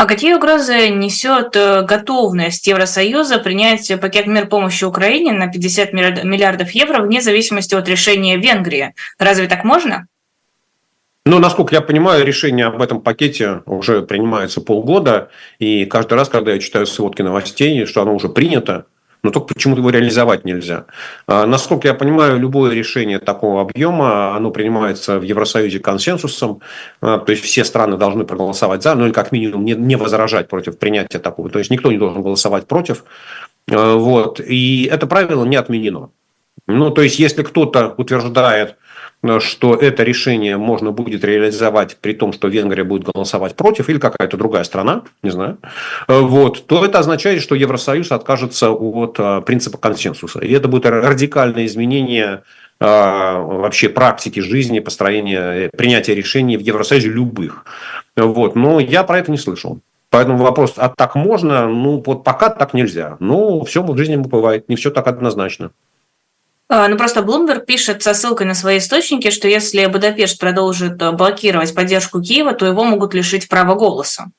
[0.00, 6.70] А какие угрозы несет э, готовность Евросоюза принять пакет мер помощи Украине на 50 миллиардов
[6.70, 8.94] евро вне зависимости от решения Венгрии?
[9.18, 10.06] Разве так можно?
[11.26, 15.28] Ну, насколько я понимаю, решение об этом пакете уже принимается полгода,
[15.58, 18.86] и каждый раз, когда я читаю сводки новостей, что оно уже принято,
[19.22, 20.86] но только почему-то его реализовать нельзя.
[21.26, 26.62] А, насколько я понимаю, любое решение такого объема, оно принимается в Евросоюзе консенсусом,
[27.02, 30.48] а, то есть все страны должны проголосовать за, ну или как минимум не, не возражать
[30.48, 33.04] против принятия такого, то есть никто не должен голосовать против,
[33.70, 36.08] а, вот, и это правило не отменено.
[36.66, 38.76] Ну, то есть, если кто-то утверждает,
[39.38, 44.36] что это решение можно будет реализовать при том, что Венгрия будет голосовать против, или какая-то
[44.36, 45.58] другая страна, не знаю,
[46.08, 50.40] вот, то это означает, что Евросоюз откажется от а, принципа консенсуса.
[50.40, 52.42] И это будет радикальное изменение
[52.80, 57.66] вообще практики жизни, построения, принятия решений в Евросоюзе любых.
[58.16, 58.56] Вот.
[58.56, 59.80] Но я про это не слышал.
[60.10, 61.68] Поэтому вопрос, а так можно?
[61.68, 63.16] Ну, вот пока так нельзя.
[63.20, 65.70] Ну, все в жизни бывает, не все так однозначно.
[66.72, 71.10] А, ну, просто Bloomberg пишет со ссылкой на свои источники, что если Будапешт продолжит э,
[71.10, 74.30] блокировать поддержку Киева, то его могут лишить права голоса.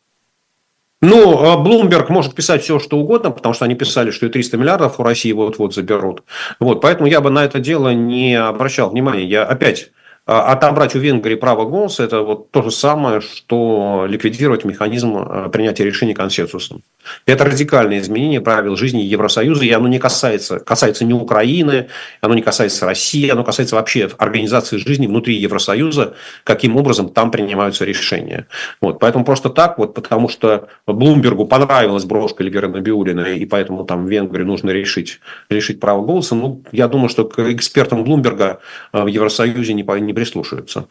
[1.01, 4.99] Ну, Блумберг может писать все, что угодно, потому что они писали, что и 300 миллиардов
[4.99, 6.23] у России вот-вот заберут.
[6.59, 9.25] Вот, поэтому я бы на это дело не обращал внимания.
[9.25, 9.89] Я опять а,
[10.25, 15.83] отобрать у Венгрии право голоса– это вот то же самое, что ликвидировать механизм а, принятия
[15.83, 16.83] решений консенсусом.
[17.25, 21.87] Это радикальное изменение правил жизни Евросоюза, и оно не касается, касается не Украины,
[22.21, 27.85] оно не касается России, оно касается вообще организации жизни внутри Евросоюза, каким образом там принимаются
[27.85, 28.47] решения.
[28.81, 28.99] Вот.
[28.99, 34.09] Поэтому просто так, вот, потому что Блумбергу понравилась брошка Эльгера Набиулина, и поэтому там в
[34.09, 38.59] Венгрии нужно решить, решить право голоса, ну, я думаю, что к экспертам Блумберга
[38.91, 40.87] а, в Евросоюзе не, не прислушиваются.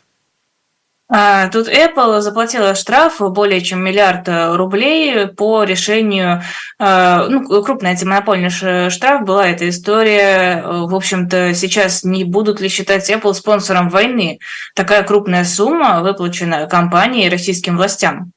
[1.12, 6.42] А, тут Apple заплатила штраф более чем миллиард э, рублей по решению,
[6.78, 8.50] э, ну, крупный антимонопольный
[8.90, 10.62] штраф была эта история.
[10.64, 14.38] В общем-то, сейчас не будут ли считать Apple спонсором войны?
[14.76, 18.32] Такая крупная сумма выплачена компании и российским властям.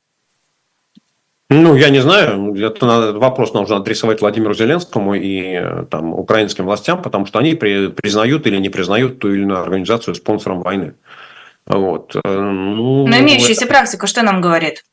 [1.53, 2.55] Ну, я не знаю.
[2.55, 7.89] Это вопрос нужно адресовать Владимиру Зеленскому и э, там, украинским властям, потому что они при,
[7.89, 10.95] признают или не признают ту или иную организацию спонсором войны.
[11.67, 12.15] Вот.
[12.15, 13.73] Э, ну, Но имеющаяся это...
[13.73, 14.83] практика что нам говорит?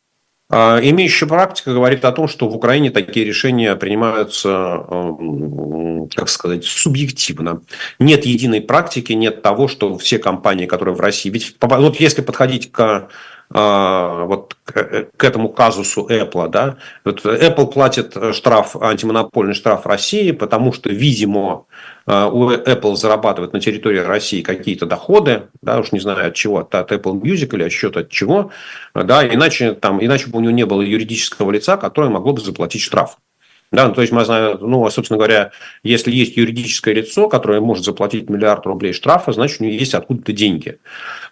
[0.53, 6.65] А, имеющая практика говорит о том, что в Украине такие решения принимаются, э, как сказать,
[6.65, 7.63] субъективно.
[7.99, 11.31] Нет единой практики, нет того, что все компании, которые в России...
[11.31, 13.09] Ведь вот если подходить к
[13.53, 20.89] вот к этому казусу Apple, да, вот Apple платит штраф, антимонопольный штраф России, потому что,
[20.89, 21.67] видимо,
[22.07, 26.59] а, у Apple зарабатывает на территории России какие-то доходы, да, уж не знаю от чего,
[26.59, 28.53] от Apple Music или от счета от чего,
[28.95, 32.83] да, иначе, там, иначе бы у него не было юридического лица, которое могло бы заплатить
[32.83, 33.17] штраф.
[33.73, 35.53] Да, ну, то есть мы знаем, ну, собственно говоря,
[35.85, 40.33] если есть юридическое лицо, которое может заплатить миллиард рублей штрафа, значит, у него есть откуда-то
[40.33, 40.81] деньги.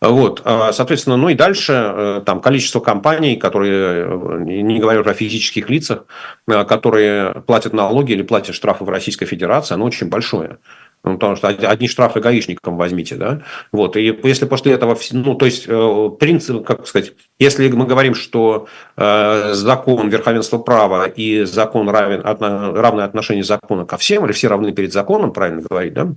[0.00, 5.10] Вот, а, соответственно, ну и дальше э, там количество компаний, которые, э, не говоря уже
[5.10, 6.04] о физических лицах,
[6.46, 10.58] э, которые платят налоги или платят штрафы в Российской Федерации, оно очень большое.
[11.04, 13.42] Ну, потому что одни штрафы гаишникам возьмите, да.
[13.72, 13.96] Вот.
[13.96, 18.66] И если после этого, ну, то есть, э, принцип, как сказать, если мы говорим, что
[18.96, 24.72] э, закон верховенства права и закон равен, равное отношение закона ко всем, или все равны
[24.72, 26.08] перед законом, правильно говорить, да,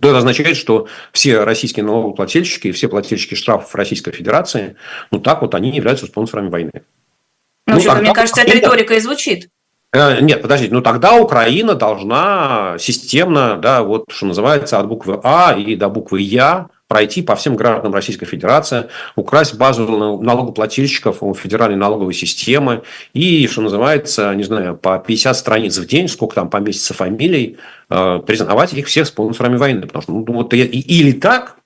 [0.00, 4.76] то это означает, что все российские налогоплательщики и все плательщики штрафов Российской Федерации,
[5.10, 6.82] ну так вот, они являются спонсорами войны.
[7.66, 9.48] Ну, ну что мне кажется, эта риторика и звучит.
[9.94, 15.54] Э, нет, подождите, ну тогда Украина должна системно, да, вот что называется, от буквы А
[15.56, 19.86] и до буквы Я пройти по всем гражданам Российской Федерации, украсть базу
[20.20, 26.08] налогоплательщиков у федеральной налоговой системы и, что называется, не знаю, по 50 страниц в день,
[26.08, 27.56] сколько там поместится фамилий,
[27.88, 29.82] э, признавать их всех спонсорами войны.
[29.82, 31.58] Потому что ну, вот, или так,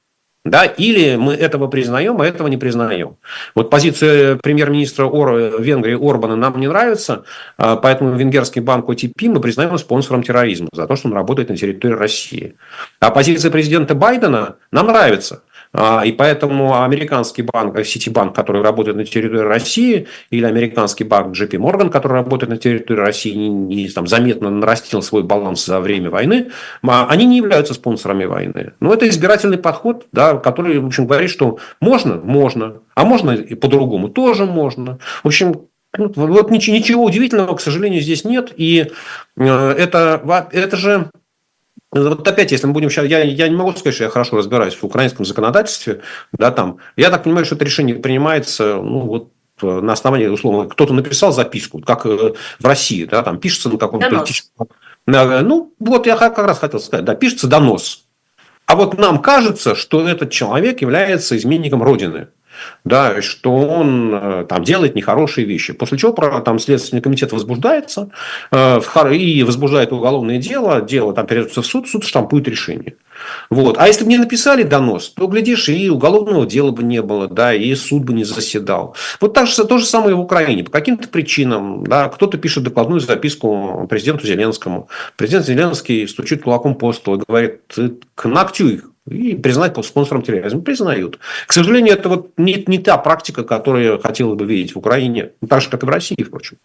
[0.44, 0.64] да?
[0.64, 3.16] Или мы этого признаем, а этого не признаем.
[3.54, 5.60] Вот позиция премьер-министра Ор...
[5.60, 7.24] Венгрии Орбана нам не нравится,
[7.56, 11.56] а поэтому венгерский банк ОТП мы признаем спонсором терроризма за то, что он работает на
[11.56, 12.56] территории России.
[13.00, 15.42] А позиция президента Байдена нам нравится.
[15.72, 21.50] А, и поэтому американский банк, Ситибанк, который работает на территории России, или американский банк JP
[21.58, 26.50] Morgan, который работает на территории России, и там, заметно нарастил свой баланс за время войны,
[26.82, 28.72] они не являются спонсорами войны.
[28.80, 33.54] Но это избирательный подход, да, который, в общем, говорит, что можно, можно, а можно и
[33.54, 34.98] по-другому, тоже можно.
[35.22, 38.52] В общем, вот ничего, ничего удивительного, к сожалению, здесь нет.
[38.56, 38.90] И
[39.36, 41.10] э, это, это же
[41.90, 44.74] вот опять, если мы будем сейчас, я, я не могу сказать, что я хорошо разбираюсь
[44.74, 49.30] в украинском законодательстве, да, там, я так понимаю, что это решение принимается, ну, вот
[49.62, 53.78] э, на основании, условно, кто-то написал записку, как э, в России, да, там пишется на
[53.78, 54.68] каком-то политическом...
[55.06, 58.04] Ну, вот я как раз хотел сказать, да, пишется донос.
[58.66, 62.28] А вот нам кажется, что этот человек является изменником Родины
[62.84, 65.72] да, что он э, там делает нехорошие вещи.
[65.72, 68.10] После чего там Следственный комитет возбуждается
[68.50, 68.80] э,
[69.14, 72.94] и возбуждает уголовное дело, дело там передается в суд, суд штампует решение.
[73.50, 73.76] Вот.
[73.78, 77.54] А если бы не написали донос, то, глядишь, и уголовного дела бы не было, да,
[77.54, 78.94] и суд бы не заседал.
[79.20, 80.64] Вот так же, то же самое в Украине.
[80.64, 84.88] По каким-то причинам да, кто-то пишет докладную записку президенту Зеленскому.
[85.16, 87.62] Президент Зеленский стучит кулаком по столу и говорит,
[88.14, 90.60] к ногтю их и признать по спонсором терроризма.
[90.60, 91.18] Признают.
[91.46, 95.60] К сожалению, это вот не, не та практика, которую хотелось бы видеть в Украине, так
[95.60, 96.58] же, как и в России, впрочем.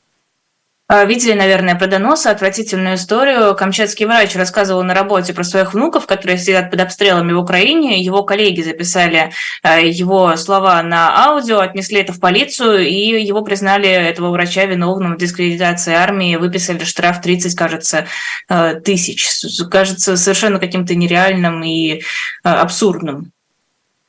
[0.95, 3.55] А, видели, наверное, про доноса, отвратительную историю.
[3.55, 8.03] Камчатский врач рассказывал на работе про своих внуков, которые сидят под обстрелами в Украине.
[8.03, 9.31] Его коллеги записали
[9.63, 15.15] а, его слова на аудио, отнесли это в полицию, и его признали, этого врача, виновным
[15.15, 18.05] в дискредитации армии, выписали штраф 30, кажется,
[18.47, 19.27] а, тысяч.
[19.71, 22.03] Кажется совершенно каким-то нереальным и
[22.43, 23.31] абсурдным.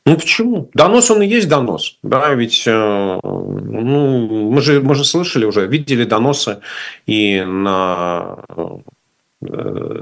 [0.06, 0.70] Ну почему?
[0.74, 1.98] Донос он и есть донос.
[2.02, 6.60] Да, ведь э, ну, мы, же, мы же слышали уже, видели доносы
[7.06, 8.44] и на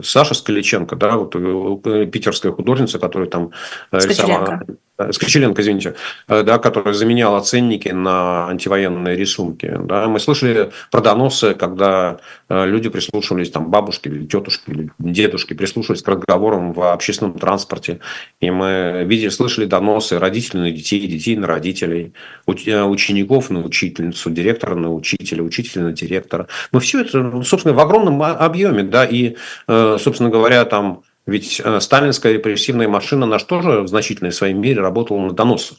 [0.02, 3.50] Саша Скаличенко, да, вот э, питерская художница, которая там
[3.90, 4.62] рисовала
[5.10, 5.94] Скочеленко, извините,
[6.28, 9.74] э, да, который заменял ценники на антивоенные рисунки.
[9.84, 10.06] Да.
[10.06, 16.02] Мы слышали про доносы, когда э, люди прислушивались, там, бабушки или тетушки или дедушки прислушивались
[16.02, 18.00] к разговорам в общественном транспорте.
[18.40, 22.12] И мы видели, слышали доносы родителей на детей, детей на родителей,
[22.46, 26.46] э, учеников на учительницу, директора на учителя, учителя на директора.
[26.70, 29.31] Мы все это, собственно, в огромном объеме, да, и,
[29.66, 35.20] собственно говоря, там ведь э, сталинская репрессивная машина наш тоже в значительной своей мере работала
[35.20, 35.78] на доносах.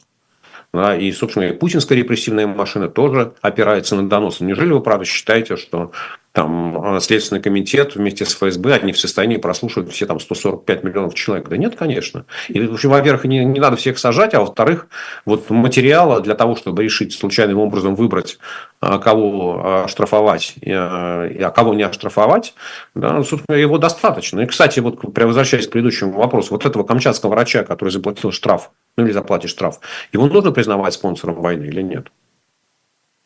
[0.74, 4.42] Да, и, собственно, и путинская репрессивная машина тоже опирается на доносы.
[4.42, 5.92] Неужели вы, правда, считаете, что
[6.32, 11.14] там э, Следственный комитет вместе с ФСБ, они в состоянии прослушивать все там 145 миллионов
[11.14, 11.48] человек.
[11.48, 12.26] Да нет, конечно.
[12.48, 14.88] И, в общем, во-первых, не, не надо всех сажать, а во-вторых,
[15.24, 18.40] вот материала для того, чтобы решить случайным образом выбрать,
[18.82, 22.54] э, кого штрафовать, а кого не оштрафовать,
[22.96, 24.40] да, собственно, его достаточно.
[24.40, 29.04] И, кстати, вот возвращаясь к предыдущему вопросу, вот этого камчатского врача, который заплатил штраф, ну
[29.04, 29.80] или заплатит штраф,
[30.12, 32.08] его нужно признавать спонсором войны или нет?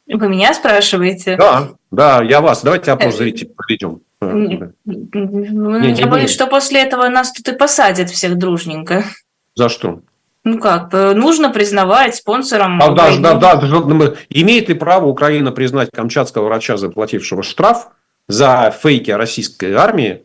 [0.07, 1.37] Вы меня спрашиваете?
[1.37, 2.62] Да, да, я вас.
[2.62, 4.00] Давайте опрос э, зрителей проведем.
[5.96, 9.04] Я боюсь, что после этого нас тут и посадят всех дружненько.
[9.54, 10.00] За что?
[10.44, 12.81] Ну как, э, нужно признавать спонсором.
[12.81, 17.88] А, да, да, да, имеет ли право Украина признать камчатского врача, заплатившего штраф
[18.28, 20.24] за фейки российской армии,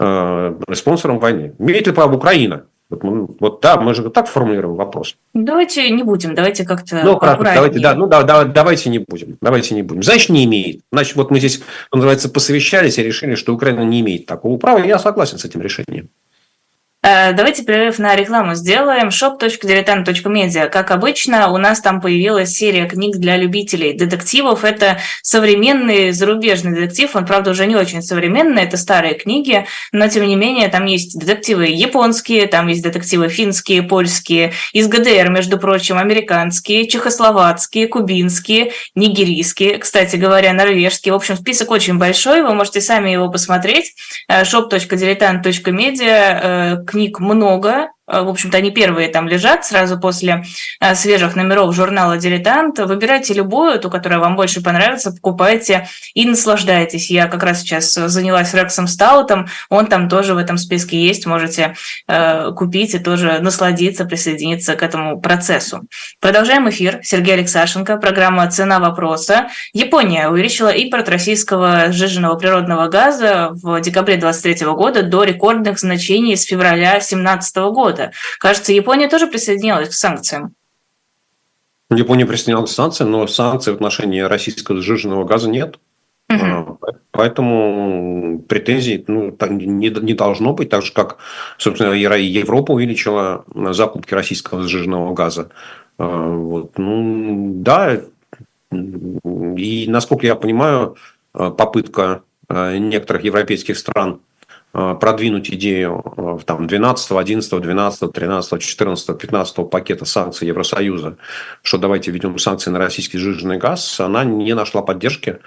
[0.00, 1.54] э, спонсором войны?
[1.60, 2.66] Имеет ли право Украина?
[2.88, 5.16] Вот, мы, вот да, мы же так формулируем вопрос.
[5.34, 7.00] Давайте не будем, давайте как-то.
[7.02, 9.38] Ну, хорошо, давайте, да, ну да, да, давайте не будем.
[9.40, 10.04] Давайте не будем.
[10.04, 10.82] Значит, не имеет.
[10.92, 11.60] Значит, вот мы здесь,
[11.92, 14.78] называется, посовещались и решили, что Украина не имеет такого права.
[14.78, 16.10] Я согласен с этим решением.
[17.06, 19.10] Э, давайте перерыв на рекламу сделаем.
[19.10, 20.68] shop.diletant.media.
[20.68, 24.64] Как обычно, у нас там появилась серия книг для любителей детективов.
[24.64, 27.14] Это современный зарубежный детектив.
[27.14, 28.64] Он, правда, уже не очень современный.
[28.64, 29.66] Это старые книги.
[29.92, 35.28] Но, тем не менее, там есть детективы японские, там есть детективы финские, польские, из ГДР,
[35.28, 41.12] между прочим, американские, чехословацкие, кубинские, нигерийские, кстати говоря, норвежские.
[41.12, 42.42] В общем, список очень большой.
[42.42, 43.94] Вы можете сами его посмотреть.
[44.26, 50.44] Э, shop.diletant.media книг много, в общем-то, они первые там лежат сразу после
[50.80, 52.78] э, свежих номеров журнала «Дилетант».
[52.78, 57.10] Выбирайте любую, ту, которая вам больше понравится, покупайте и наслаждайтесь.
[57.10, 61.74] Я как раз сейчас занялась Рексом Стаутом, он там тоже в этом списке есть, можете
[62.06, 65.82] э, купить и тоже насладиться, присоединиться к этому процессу.
[66.20, 67.00] Продолжаем эфир.
[67.02, 69.48] Сергей Алексашенко, программа «Цена вопроса».
[69.72, 76.44] Япония увеличила импорт российского сжиженного природного газа в декабре 2023 года до рекордных значений с
[76.44, 78.12] февраля 2017 года года.
[78.38, 80.54] Кажется, Япония тоже присоединилась к санкциям.
[81.90, 85.78] Япония присоединялась к санкциям, но санкций в отношении российского сжиженного газа нет.
[86.28, 86.80] Угу.
[87.12, 91.18] Поэтому претензий ну, не, не должно быть, так же, как,
[91.56, 95.50] собственно, Европа увеличила закупки российского сжиженного газа.
[95.98, 96.76] А, вот.
[96.78, 98.00] Ну, да,
[98.72, 100.96] и, насколько я понимаю,
[101.32, 104.20] попытка некоторых европейских стран
[105.00, 111.16] продвинуть идею э, там, 12, 11, 12, 13, 14, 15 пакета санкций Евросоюза,
[111.62, 115.38] что давайте введем санкции на российский сжиженный газ, она не нашла поддержки,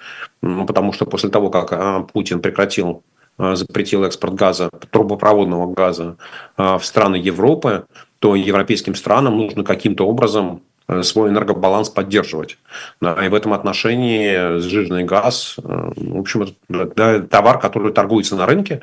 [0.42, 3.04] потому что после того, как э, Путин прекратил
[3.38, 6.18] запретил экспорт газа, трубопроводного газа
[6.58, 7.86] в страны Европы,
[8.20, 10.69] то европейским странам нужно каким-то образом Э,
[11.04, 12.58] свой энергобаланс поддерживать.
[13.02, 18.46] Да, и в этом отношении сжиженный газ, э, в общем, да, товар, который торгуется на
[18.46, 18.82] рынке,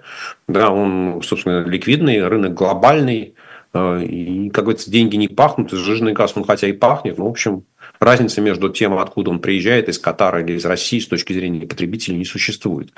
[0.48, 3.34] да, он, собственно, ликвидный, рынок глобальный,
[3.72, 7.30] э, и, как говорится, деньги не пахнут, сжиженный газ, он хотя и пахнет, но, в
[7.30, 7.64] общем,
[7.98, 12.18] разницы между тем, откуда он приезжает, из Катара или из России, с точки зрения потребителей,
[12.18, 12.92] не существует.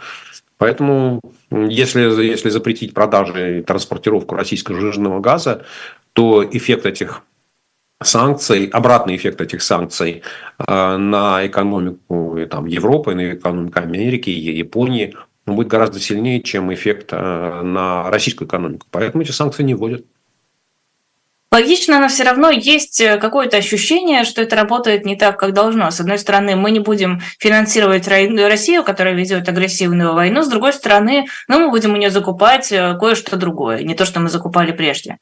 [0.58, 5.64] Поэтому, если, если запретить продажи и транспортировку российского сжиженного газа,
[6.12, 7.22] то эффект этих
[8.02, 10.22] санкций, обратный эффект этих санкций
[10.58, 15.14] э, на экономику там, Европы, на экономику Америки, Японии
[15.48, 18.86] он будет гораздо сильнее, чем эффект э, на российскую экономику.
[18.90, 20.04] Поэтому эти санкции не вводят.
[21.50, 25.90] Логично, но все равно есть э, какое-то ощущение, что это работает не так, как должно.
[25.90, 30.42] С одной стороны, мы не будем финансировать Россию, которая ведет агрессивную войну.
[30.42, 34.28] С другой стороны, ну, мы будем у нее закупать кое-что другое, не то, что мы
[34.28, 35.16] закупали прежде.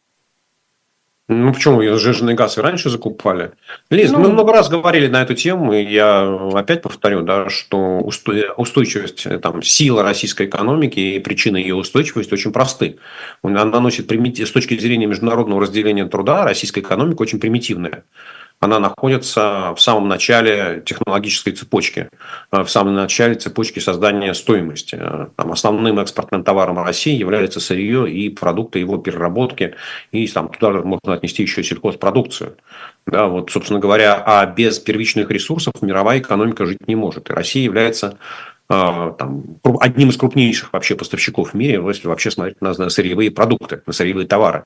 [1.29, 1.81] Ну, почему?
[1.81, 3.51] Ее сжиженный газ и раньше закупали.
[3.91, 6.23] Лиз, ну, мы много раз говорили на эту тему, и я
[6.55, 12.53] опять повторю, да, что устойчивость, э, там, сила российской экономики и причины ее устойчивости очень
[12.53, 12.99] просты.
[13.43, 18.05] Она носит, с точки зрения международного разделения труда, российская экономика очень примитивная
[18.59, 22.09] она находится в самом начале технологической цепочки,
[22.51, 24.97] э, в самом начале цепочки создания стоимости.
[24.99, 29.75] Э, там основным экспортным товаром России является сырье и продукты его переработки,
[30.11, 32.57] и там, туда можно отнести еще сельхозпродукцию.
[33.07, 37.29] Да, вот, собственно говоря, а без первичных ресурсов мировая экономика жить не может.
[37.29, 38.19] И Россия является
[38.71, 43.83] э, там, одним из крупнейших вообще поставщиков в мире, если вообще смотреть на сырьевые продукты,
[43.87, 44.65] на сырьевые товары.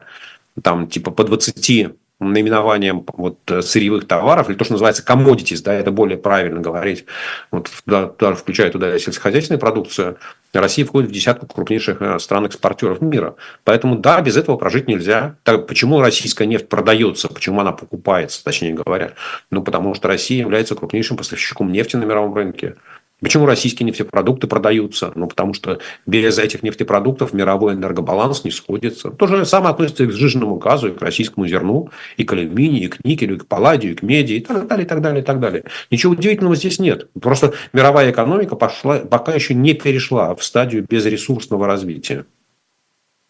[0.62, 1.90] Там типа по 20
[2.20, 7.06] наименованием вот, э, сырьевых товаров, или то, что называется commodities, да, это более правильно говорить,
[7.50, 10.18] вот, туда, туда, включая туда сельскохозяйственную продукцию,
[10.52, 13.36] Россия входит в десятку крупнейших э, стран-экспортеров мира.
[13.64, 15.36] Поэтому, да, без этого прожить нельзя.
[15.44, 19.12] Так, почему российская нефть продается, почему она покупается, точнее говоря?
[19.50, 22.76] Ну, потому что Россия является крупнейшим поставщиком нефти на мировом рынке.
[23.20, 25.12] Почему российские нефтепродукты продаются?
[25.14, 29.10] Ну, потому что без этих нефтепродуктов мировой энергобаланс не сходится.
[29.10, 32.84] То же самое относится и к сжиженному газу, и к российскому зерну, и к алюминию,
[32.84, 35.22] и к никелю, и к палладию, и к меди, и так далее, и так далее,
[35.22, 35.64] и так далее.
[35.90, 37.08] Ничего удивительного здесь нет.
[37.20, 42.24] Просто мировая экономика пошла, пока еще не перешла в стадию безресурсного развития.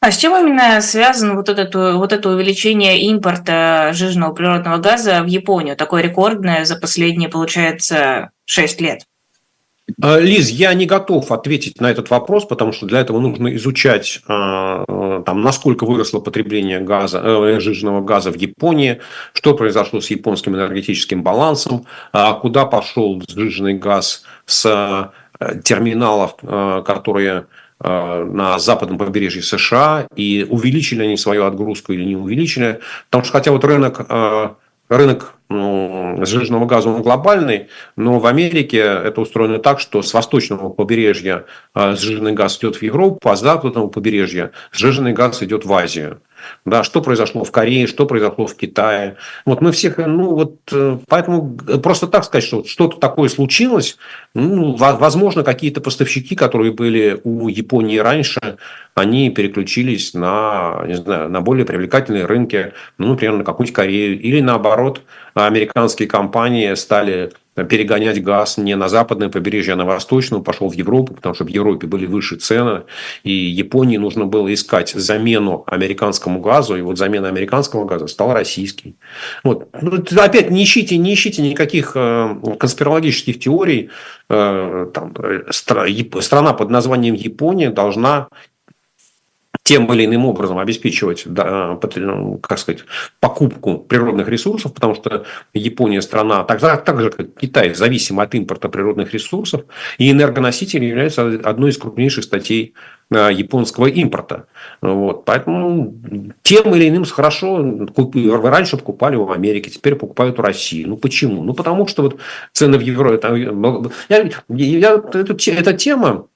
[0.03, 5.27] А с чем именно связано вот это, вот это увеличение импорта жирного природного газа в
[5.27, 5.77] Японию?
[5.77, 9.03] Такое рекордное за последние, получается, 6 лет.
[10.03, 14.21] А, Лиз, я не готов ответить на этот вопрос, потому что для этого нужно изучать,
[14.27, 19.01] а, а, там, насколько выросло потребление газа, э, жиженного газа в Японии,
[19.33, 21.87] что произошло с японским энергетическим балансом,
[22.41, 26.37] куда пошел сжиженный газ с э, терминалов,
[26.85, 27.47] которые
[27.83, 32.81] на западном побережье США, и увеличили они свою отгрузку или не увеличили.
[33.09, 34.07] Потому что хотя вот рынок
[34.91, 40.69] рынок ну, сжиженного газа он глобальный, но в Америке это устроено так, что с восточного
[40.69, 45.73] побережья а, сжиженный газ идет в Европу, а с западного побережья сжиженный газ идет в
[45.73, 46.21] Азию.
[46.65, 49.17] Да, что произошло в Корее, что произошло в Китае.
[49.45, 53.97] Вот мы всех, ну вот, э, поэтому просто так сказать, что что-то такое случилось,
[54.35, 58.59] ну, возможно, какие-то поставщики, которые были у Японии раньше,
[58.95, 64.41] они переключились на, не знаю, на более привлекательные рынки, ну, например, на какую-нибудь Корею, или
[64.41, 65.03] наоборот,
[65.35, 71.15] американские компании стали перегонять газ не на западное побережье, а на восточное, пошел в Европу,
[71.15, 72.83] потому что в Европе были выше цены,
[73.25, 78.97] и Японии нужно было искать замену американскому газу, и вот замена американского газа стал российский.
[79.45, 79.69] Вот.
[79.81, 83.91] Ну, опять не ищите, не ищите никаких э, конспирологических теорий.
[84.29, 88.29] Э, там, э, страна под названием Япония должна
[89.71, 92.81] тем или иным образом обеспечивать, да, ну, как сказать,
[93.21, 98.69] покупку природных ресурсов, потому что Япония страна, так, так же как Китай, зависима от импорта
[98.69, 99.63] природных ресурсов,
[99.97, 102.75] и энергоносители являются одной из крупнейших статей
[103.13, 104.47] а, японского импорта.
[104.83, 105.25] Вот.
[105.25, 105.95] Поэтому
[106.43, 107.89] тем или иным хорошо
[108.43, 110.85] раньше покупали в Америке, теперь покупают в России.
[110.85, 111.45] Ну почему?
[111.45, 112.17] Ну потому что вот
[112.53, 113.21] цены в Европе...
[114.09, 116.27] Я, я, эта, эта тема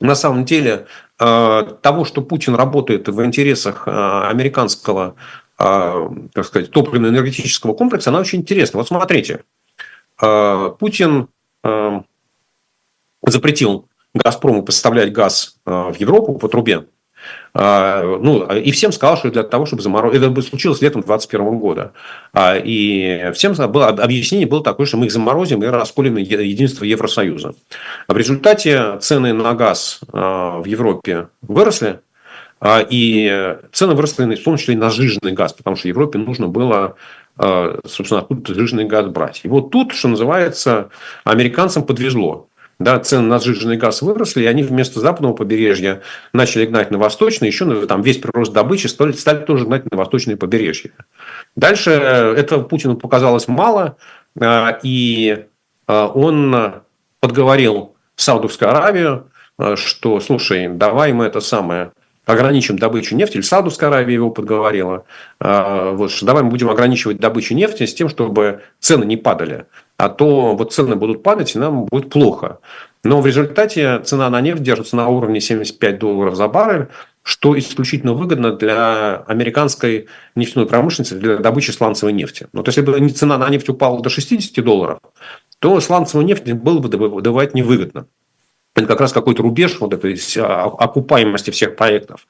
[0.00, 0.86] на самом деле
[1.18, 5.14] того, что Путин работает в интересах американского
[5.58, 8.78] так сказать, топливно-энергетического комплекса, она очень интересна.
[8.78, 9.44] Вот смотрите,
[10.18, 11.28] Путин
[13.22, 16.86] запретил «Газпрому» поставлять газ в Европу по трубе.
[17.58, 20.22] А, ну, и всем сказал, что для того, чтобы заморозить...
[20.22, 21.92] Это случилось летом 2021 года.
[22.34, 27.54] А, и всем было, объяснение было такое, что мы их заморозим и расколем единство Евросоюза.
[28.06, 32.00] А в результате цены на газ в Европе выросли,
[32.90, 36.96] и цены выросли в том числе и на сжиженный газ, потому что Европе нужно было
[37.38, 39.40] собственно, откуда-то сжиженный газ брать.
[39.44, 40.88] И вот тут, что называется,
[41.24, 42.48] американцам подвезло
[42.78, 46.02] да, цены на сжиженный газ выросли, и они вместо западного побережья
[46.32, 49.96] начали гнать на восточное, еще ну, там весь прирост добычи стали, стали тоже гнать на
[49.96, 50.92] восточное побережье.
[51.54, 53.96] Дальше этого Путину показалось мало,
[54.38, 55.46] а, и
[55.86, 56.74] а, он
[57.20, 59.30] подговорил Саудовскую Аравию,
[59.76, 61.92] что, слушай, давай мы это самое
[62.26, 65.04] ограничим добычу нефти, или Саудовская Аравия его подговорила,
[65.40, 69.66] вот, что давай мы будем ограничивать добычу нефти с тем, чтобы цены не падали
[69.98, 72.58] а то вот цены будут падать, и нам будет плохо.
[73.04, 76.88] Но в результате цена на нефть держится на уровне 75 долларов за баррель,
[77.22, 82.46] что исключительно выгодно для американской нефтяной промышленности, для добычи сланцевой нефти.
[82.52, 84.98] Вот если бы цена на нефть упала до 60 долларов,
[85.58, 88.06] то сланцевую нефть было бы добывать невыгодно.
[88.76, 92.26] Это как раз какой-то рубеж вот этой а, окупаемости всех проектов.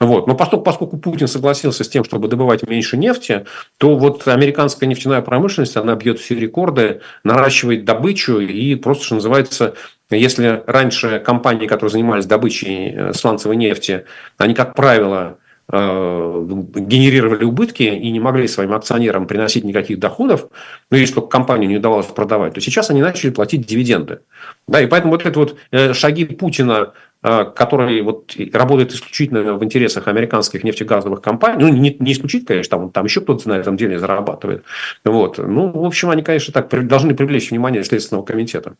[0.00, 0.26] Вот.
[0.26, 3.46] Но поскольку, поскольку Путин согласился с тем, чтобы добывать меньше нефти,
[3.78, 9.74] то вот американская нефтяная промышленность, она бьет все рекорды, наращивает добычу и просто, что называется,
[10.10, 14.04] если раньше компании, которые занимались добычей э, сланцевой нефти,
[14.36, 15.38] они, как правило,
[15.70, 20.48] генерировали убытки и не могли своим акционерам приносить никаких доходов,
[20.90, 24.20] ну, если только компанию не удавалось продавать, то сейчас они начали платить дивиденды.
[24.68, 26.92] Да, и поэтому вот это вот э, шаги Путина,
[27.22, 32.78] э, который вот работает исключительно в интересах американских нефтегазовых компаний, ну, не, не исключительно, конечно,
[32.78, 34.64] там, там еще кто-то на этом деле зарабатывает.
[35.04, 35.38] Вот.
[35.38, 38.76] Ну, в общем, они, конечно, так должны привлечь внимание Следственного комитета.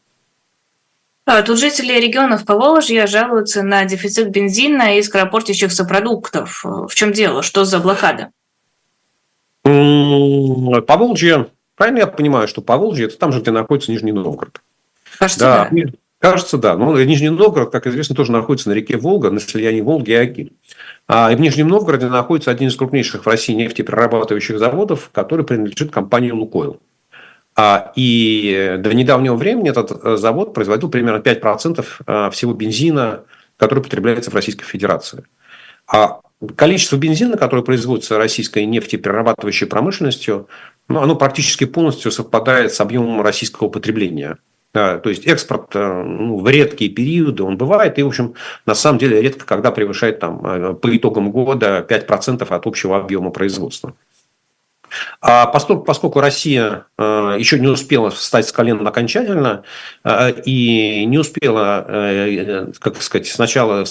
[1.26, 6.62] А, тут жители регионов Поволжья жалуются на дефицит бензина и скоропортящихся продуктов.
[6.64, 7.42] В чем дело?
[7.42, 8.30] Что за блокада?
[9.62, 11.46] Поволжье,
[11.76, 14.60] правильно я понимаю, что Поволжье– это там же, где находится Нижний Новгород.
[15.18, 15.68] Кажется, да.
[15.70, 15.92] да.
[16.18, 16.76] Кажется, да.
[16.76, 20.52] Но Нижний Новгород, как известно, тоже находится на реке Волга, на слиянии Волги и Оки.
[21.06, 26.30] А в Нижнем Новгороде находится один из крупнейших в России нефтеперерабатывающих заводов, который принадлежит компании
[26.30, 26.80] «Лукойл».
[27.56, 33.24] А, и до недавнего времени этот э, завод производил примерно 5% э, всего бензина,
[33.56, 35.24] который потребляется в Российской Федерации.
[35.86, 36.20] А
[36.56, 40.48] количество бензина, которое производится российской нефтеперерабатывающей промышленностью,
[40.88, 44.38] ну, оно практически полностью совпадает с объемом российского потребления.
[44.72, 48.34] То есть экспорт э, ну, в редкие периоды он бывает, и, в общем,
[48.66, 53.94] на самом деле редко когда превышает там, по итогам года 5% от общего объема производства.
[55.20, 59.62] А поскольку, Россия э, еще не успела встать с колен окончательно
[60.04, 63.84] э, и не успела, э, как сказать, сначала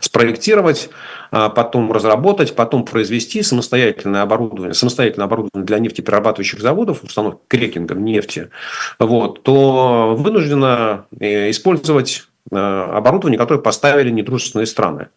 [0.00, 0.90] спроектировать,
[1.30, 8.50] а потом разработать, потом произвести самостоятельное оборудование, самостоятельное оборудование для нефтеперерабатывающих заводов, установки крекинга нефти,
[8.98, 15.08] вот, то вынуждена использовать оборудование, которое поставили недружественные страны.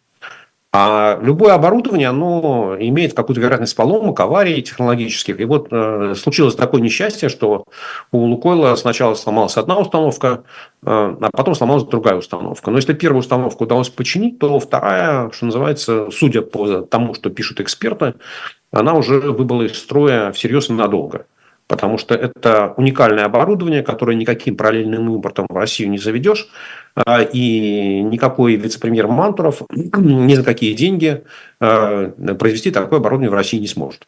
[0.72, 5.40] А любое оборудование, оно имеет какую-то вероятность поломок, аварий технологических.
[5.40, 7.64] И вот э, случилось такое несчастье, что
[8.12, 10.42] у Лукойла сначала сломалась одна установка,
[10.82, 12.70] э, а потом сломалась другая установка.
[12.70, 17.60] Но если первую установку удалось починить, то вторая, что называется, судя по тому, что пишут
[17.60, 18.14] эксперты,
[18.70, 21.26] она уже выбыла из строя всерьез и надолго
[21.68, 26.48] потому что это уникальное оборудование, которое никаким параллельным импортом в Россию не заведешь,
[26.94, 31.24] а, и никакой вице-премьер Мантуров ни за какие деньги
[31.60, 34.06] а, произвести такое оборудование в России не сможет.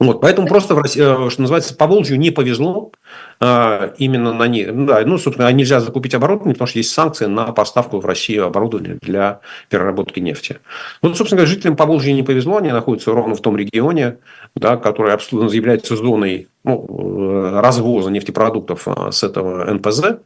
[0.00, 2.90] Вот, поэтому просто, в России, э, что называется, по Волжью не повезло
[3.38, 4.66] а, именно на ней.
[4.66, 8.98] Да, ну, собственно, нельзя закупить оборудование, потому что есть санкции на поставку в Россию оборудования
[9.00, 10.58] для переработки нефти.
[11.00, 14.18] Ну, собственно говоря, жителям по Волжье не повезло, они находятся ровно в том регионе,
[14.56, 15.10] да, который
[15.54, 20.20] является зоной ну, э, развоза нефтепродуктов а, с этого НПЗ.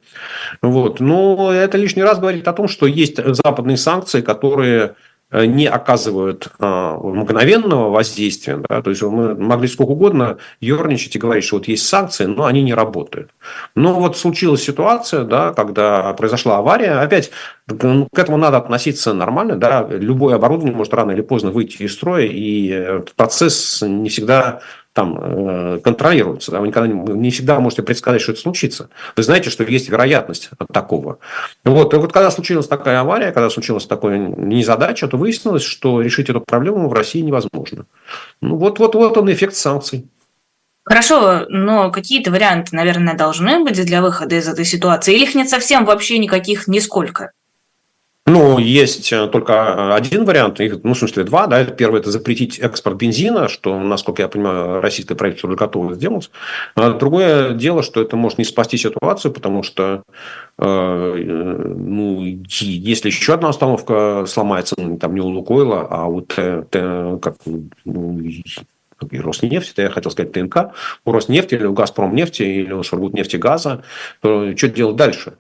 [0.60, 1.00] Вот.
[1.00, 4.94] Но это лишний раз говорит о том, что есть западные санкции, которые
[5.30, 8.62] не оказывают а, мгновенного воздействия.
[8.68, 8.80] Да?
[8.80, 12.62] То есть мы могли сколько угодно ерничать и говорить, что вот есть санкции, но они
[12.62, 13.30] не работают.
[13.74, 17.00] Но вот случилась ситуация, да, когда произошла авария.
[17.00, 17.30] Опять
[17.66, 19.56] ну, к этому надо относиться нормально.
[19.56, 19.86] Да?
[19.90, 24.60] Любое оборудование может рано или поздно выйти из строя, и процесс не всегда
[24.98, 26.50] там контролируется.
[26.50, 26.60] Да?
[26.60, 28.88] Вы никогда не всегда можете предсказать, что это случится.
[29.16, 31.18] Вы знаете, что есть вероятность такого.
[31.64, 31.94] Вот.
[31.94, 36.40] И вот когда случилась такая авария, когда случилась такая незадача, то выяснилось, что решить эту
[36.40, 37.86] проблему в России невозможно.
[38.40, 40.08] Ну, вот, вот, вот он эффект санкций.
[40.84, 45.14] Хорошо, но какие-то варианты, наверное, должны быть для выхода из этой ситуации?
[45.14, 47.32] Или их нет совсем вообще никаких нисколько?
[48.28, 51.46] Ну, есть э, только э, один вариант, их, ну, в смысле, два.
[51.46, 51.64] Да.
[51.64, 56.30] Первый– это запретить экспорт бензина, что, насколько я понимаю, российское правительство уже готово сделать.
[56.74, 60.02] А другое дело, что это может не спасти ситуацию, потому что
[60.58, 66.62] э, ну, если еще одна установка сломается, ну, там не у Лукойла, а у Т,
[66.70, 67.36] Т, как,
[67.84, 68.20] ну,
[69.10, 70.72] и Роснефть, это я хотел сказать ТНК,
[71.04, 73.82] у Роснефти или у Газпром нефти или у Сургутнефтегаза,
[74.20, 75.34] то что делать дальше?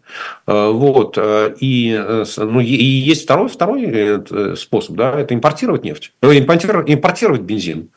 [0.46, 1.18] Э, вот.
[1.18, 7.42] Э, и, э, ну, и есть второй, второй способ, да, это импортировать нефть, импортировать, импортировать
[7.42, 7.90] бензин.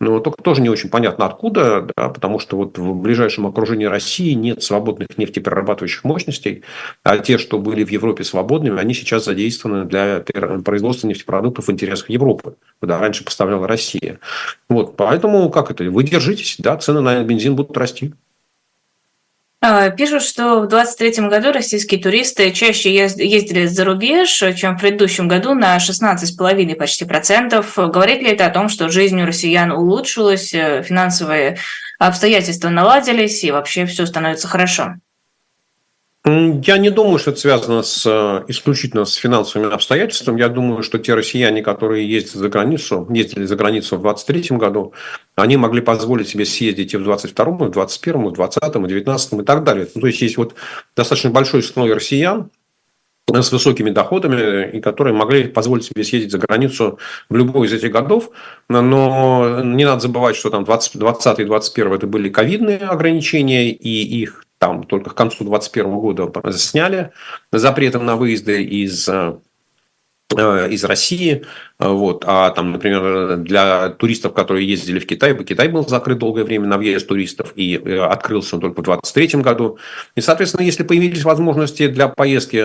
[0.00, 4.32] Но только тоже не очень понятно откуда, да, потому что вот в ближайшем окружении России
[4.32, 6.62] нет свободных нефтеперерабатывающих мощностей,
[7.02, 10.24] а те, что были в Европе свободными, они сейчас задействованы для
[10.64, 14.18] производства нефтепродуктов в интересах Европы, куда раньше поставляла Россия.
[14.68, 18.12] Вот, Поэтому, как это, вы держитесь, да, цены на бензин будут расти.
[19.62, 25.26] А, пишут, что в 2023 году российские туристы чаще ездили за рубеж, чем в предыдущем
[25.26, 27.72] году на 16,5 почти процентов.
[27.76, 31.56] Говорит ли это о том, что жизнь у россиян улучшилась, э, финансовые
[31.98, 34.96] обстоятельства наладились и вообще все становится хорошо?
[36.28, 40.40] Я не думаю, что это связано с, э, исключительно с финансовыми обстоятельствами.
[40.40, 44.92] Я думаю, что те россияне, которые ездят за границу, ездили за границу в 2023 году,
[45.36, 48.78] они могли позволить себе съездить и в 2022, и в 2021, и в 2020, и
[48.78, 49.88] в 2019 и так далее.
[49.94, 50.54] Ну, то есть, есть вот
[50.94, 52.50] достаточно большой слой россиян,
[53.30, 56.98] с высокими доходами, и которые могли позволить себе съездить за границу
[57.28, 58.30] в любой из этих годов.
[58.68, 64.22] Но не надо забывать, что там 20, 20 и 21 это были ковидные ограничения, и
[64.22, 67.12] их там только к концу 2021 года сняли
[67.52, 69.36] запретом на выезды из э,
[70.36, 71.44] э, из России.
[71.78, 72.24] Вот.
[72.26, 76.76] А там, например, для туристов, которые ездили в Китай, Китай был закрыт долгое время на
[76.76, 79.78] въезд туристов, и э, открылся он только в 2023 году.
[80.16, 82.56] И, соответственно, если появились возможности для поездки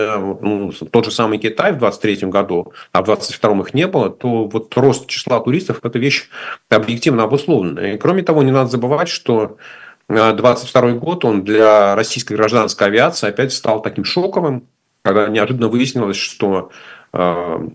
[0.42, 4.46] ну, тот же самый Китай в 2023 году, а в 2022 их не было, то
[4.46, 6.28] вот рост числа туристов– это вещь
[6.68, 7.94] объективно обусловленная.
[7.94, 9.58] И, кроме того, не надо забывать, что
[10.08, 14.68] 22 год, он для российской гражданской авиации опять стал таким шоковым,
[15.02, 16.70] когда неожиданно выяснилось, что
[17.12, 17.68] э,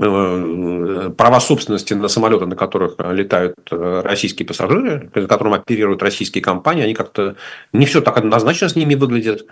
[0.00, 6.84] э, права собственности на самолеты, на которых летают э, российские пассажиры, которым оперируют российские компании,
[6.84, 7.36] они как-то
[7.72, 9.46] не все так однозначно с ними выглядят,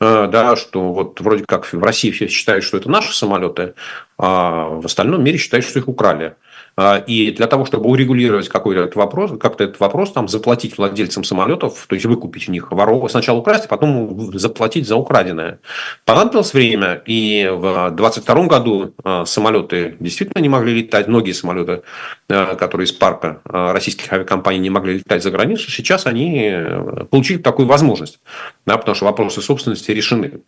[0.00, 3.74] да, что вот вроде как в России все считают, что это наши самолеты,
[4.16, 6.36] а в остальном мире считают, что их украли.
[6.80, 11.24] А, и для того, чтобы урегулировать какой-то этот вопрос, как-то этот вопрос, там, заплатить владельцам
[11.24, 15.58] самолетов, то есть выкупить у них воров, сначала украсть, а потом заплатить за украденное.
[16.04, 21.82] Понадобилось время, и в 2022 году а, самолеты действительно не могли летать, многие самолеты,
[22.28, 26.54] а, которые из парка российских авиакомпаний не могли летать за границу, сейчас они
[27.10, 28.20] получили такую возможность,
[28.66, 30.42] да, потому что вопросы собственности решены.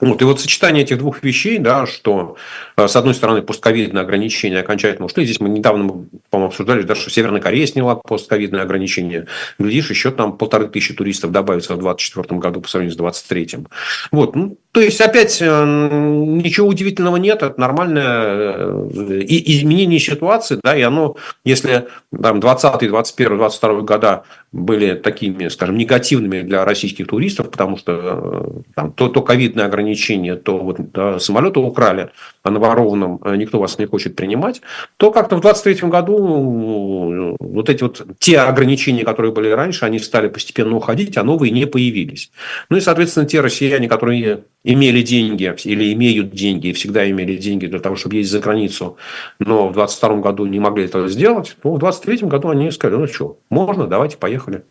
[0.00, 2.36] Вот, и вот сочетание этих двух вещей, да, что
[2.76, 5.24] э, с одной стороны постковидные ограничения окончательно ушли.
[5.24, 9.26] Здесь мы недавно, по-моему, обсуждали, да, что Северная Корея сняла постковидные ограничения.
[9.58, 13.66] Глядишь, еще там полторы тысячи туристов добавится в 2024 году по сравнению с 2023.
[14.10, 20.76] Вот, ну, то есть, опять, э, ничего удивительного нет, это нормальное э, изменение ситуации, да,
[20.76, 21.88] и оно, если
[22.22, 28.72] там 20, 21, 22 года были такими, скажем, негативными для российских туристов, потому что э,
[28.76, 32.10] там, то, то ковидные ограничения, то вот да, самолеты украли,
[32.42, 34.62] а на ворованном никто вас не хочет принимать,
[34.96, 40.28] то как-то в 23 году вот эти вот те ограничения, которые были раньше, они стали
[40.28, 42.30] постепенно уходить, а новые не появились.
[42.68, 47.66] Ну и, соответственно, те россияне, которые имели деньги или имеют деньги и всегда имели деньги
[47.66, 48.96] для того, чтобы ездить за границу,
[49.38, 53.06] но в 2022 году не могли этого сделать, то в 2023 году они сказали, ну
[53.06, 54.62] что, можно, давайте, поехали.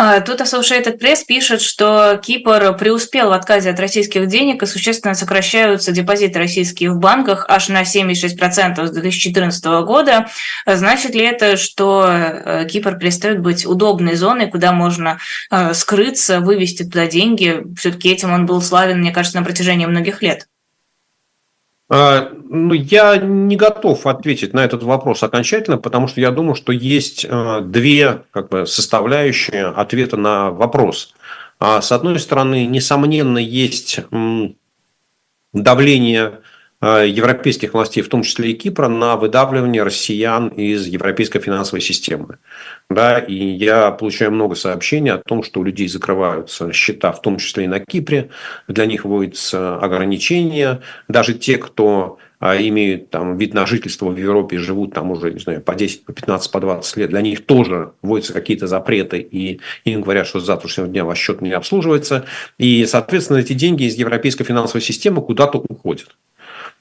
[0.00, 5.14] А, тут Associated Press пишет, что Кипр преуспел в отказе от российских денег и существенно
[5.14, 10.28] сокращаются депозиты российские в банках аж на 76% с 2014 года.
[10.64, 15.18] Значит ли это, что э, Кипр перестает быть удобной зоной, куда можно
[15.50, 17.64] э, скрыться, вывести туда деньги?
[17.76, 20.46] Все-таки этим он был славен, мне кажется, на протяжении многих лет.
[21.90, 26.72] А, ну, я не готов ответить на этот вопрос окончательно, потому что я думаю, что
[26.72, 31.14] есть а, две как бы, составляющие ответа на вопрос.
[31.58, 34.00] А, с одной стороны, несомненно, есть
[35.54, 36.40] давление
[36.80, 42.38] европейских властей, в том числе и Кипра, на выдавливание россиян из европейской финансовой системы.
[42.88, 47.38] Да, и я получаю много сообщений о том, что у людей закрываются счета, в том
[47.38, 48.30] числе и на Кипре.
[48.68, 50.80] Для них вводятся ограничения.
[51.08, 55.32] Даже те, кто а, имеют там вид на жительство в Европе и живут там уже,
[55.32, 59.18] не знаю, по 10, по 15, по 20 лет, для них тоже вводятся какие-то запреты,
[59.18, 62.26] и им говорят, что с завтрашнего дня ваш счет не обслуживается.
[62.56, 66.16] И, соответственно, эти деньги из европейской финансовой системы куда-то уходят.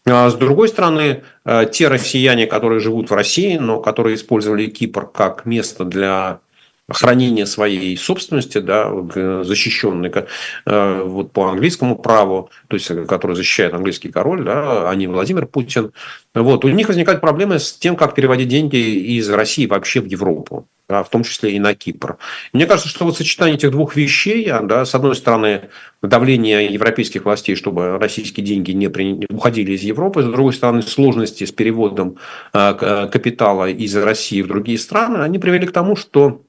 [0.09, 5.07] А с другой стороны, а, те россияне, которые живут в России, но которые использовали Кипр
[5.07, 6.39] как место для
[6.89, 8.91] хранения своей собственности, да,
[9.43, 10.11] защищенной
[10.65, 15.45] э, вот по английскому праву, то есть который защищает английский король, да, а не Владимир
[15.47, 15.91] Путин.
[16.33, 20.67] Вот, у них возникают проблемы с тем, как переводить деньги из России вообще в Европу
[20.89, 22.17] да, в том числе и на Кипр.
[22.53, 25.69] Мне кажется, что вот сочетание этих двух вещей, да, с одной стороны,
[26.01, 28.87] давление европейских властей, чтобы российские деньги не
[29.29, 32.17] уходили из Европы, с другой стороны, сложности с переводом
[32.53, 36.43] э, капитала из России в другие страны, они привели к тому, что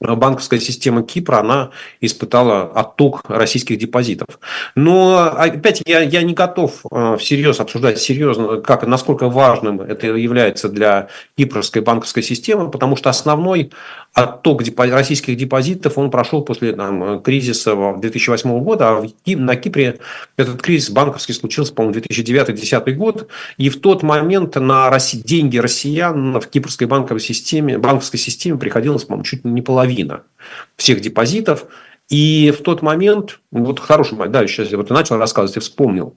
[0.00, 1.70] банковская система Кипра, она
[2.00, 4.40] испытала отток российских депозитов.
[4.74, 10.68] Но опять я, я не готов э, всерьез обсуждать серьезно, как, насколько важным это является
[10.68, 13.72] для кипрской банковской системы, потому что основной
[14.12, 19.98] отток российских депозитов он прошел после там, кризиса 2008 года, а на Кипре
[20.36, 24.90] этот кризис банковский случился, по-моему, 2009-2010 год, и в тот момент на
[25.24, 30.22] деньги россиян в кипрской банковой системе, банковской системе приходилось, по-моему, чуть не половина
[30.76, 31.66] всех депозитов,
[32.08, 36.16] и в тот момент, вот хороший, да, сейчас я вот начал рассказывать и вспомнил,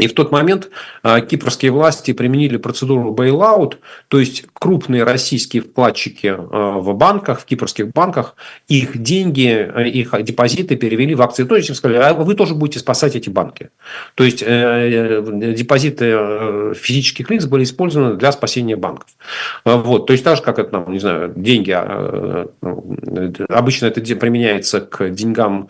[0.00, 0.70] и в тот момент
[1.02, 3.76] а, кипрские власти применили процедуру bailout,
[4.08, 8.34] то есть крупные российские вкладчики а, в банках, в кипрских банках,
[8.68, 11.44] их деньги, а, их депозиты перевели в акции.
[11.44, 13.70] То есть им сказали, а вы тоже будете спасать эти банки.
[14.14, 15.22] То есть э,
[15.54, 19.08] депозиты э, физических лиц были использованы для спасения банков.
[19.64, 20.06] Вот.
[20.06, 21.70] То есть так же, как это, не знаю, деньги,
[23.52, 25.68] обычно это применяется к деньгам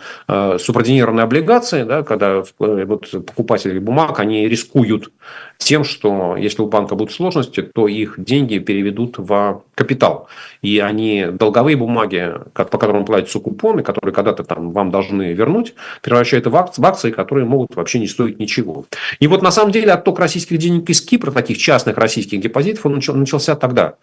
[0.59, 5.11] субординированной облигации, да, когда э, вот, покупатели бумаг они рискуют
[5.59, 10.29] тем, что если у банка будут сложности, то их деньги переведут в капитал.
[10.63, 16.47] И они долговые бумаги, по которым платятся купоны, которые когда-то там вам должны вернуть, превращают
[16.47, 18.85] в акции, которые могут вообще не стоить ничего.
[19.19, 23.01] И вот на самом деле отток российских денег из Кипра, таких частных российских депозитов, он
[23.19, 23.95] начался тогда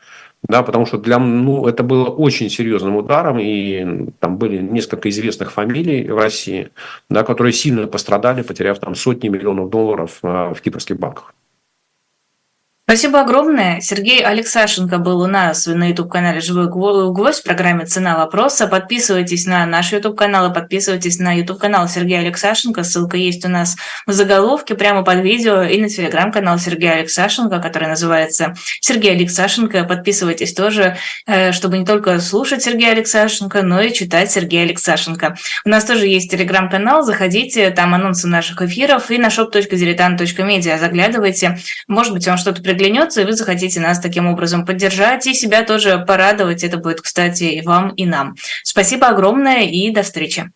[0.44, 5.52] да, потому что для, ну, это было очень серьезным ударом, и там были несколько известных
[5.52, 6.70] фамилий в России,
[7.10, 11.34] да, которые сильно пострадали, потеряв там сотни миллионов долларов а, в кипрских банках.
[12.90, 13.82] Спасибо огромное.
[13.82, 18.66] Сергей Алексашенко был у нас на YouTube-канале «Живой гвоздь» в программе «Цена вопроса».
[18.66, 22.84] Подписывайтесь на наш YouTube-канал и подписывайтесь на YouTube-канал Сергея Алексашенко.
[22.84, 23.76] Ссылка есть у нас
[24.06, 29.84] в заголовке прямо под видео и на телеграм-канал Сергея Алексашенко, который называется «Сергей Алексашенко».
[29.84, 35.36] Подписывайтесь тоже, э, чтобы не только слушать Сергея Алексашенко, но и читать Сергея Алексашенко.
[35.66, 41.58] У нас тоже есть телеграм-канал, заходите, там анонсы наших эфиров и на shop.diletant.media заглядывайте.
[41.90, 46.04] Может быть, он что-то приглянется, и вы захотите нас таким образом поддержать и себя тоже
[46.08, 46.64] порадовать.
[46.64, 48.36] Это будет, кстати, и вам, и нам.
[48.64, 50.52] Спасибо огромное и до встречи.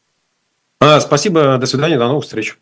[0.79, 2.57] А, спасибо, до свидания, до новых встреч.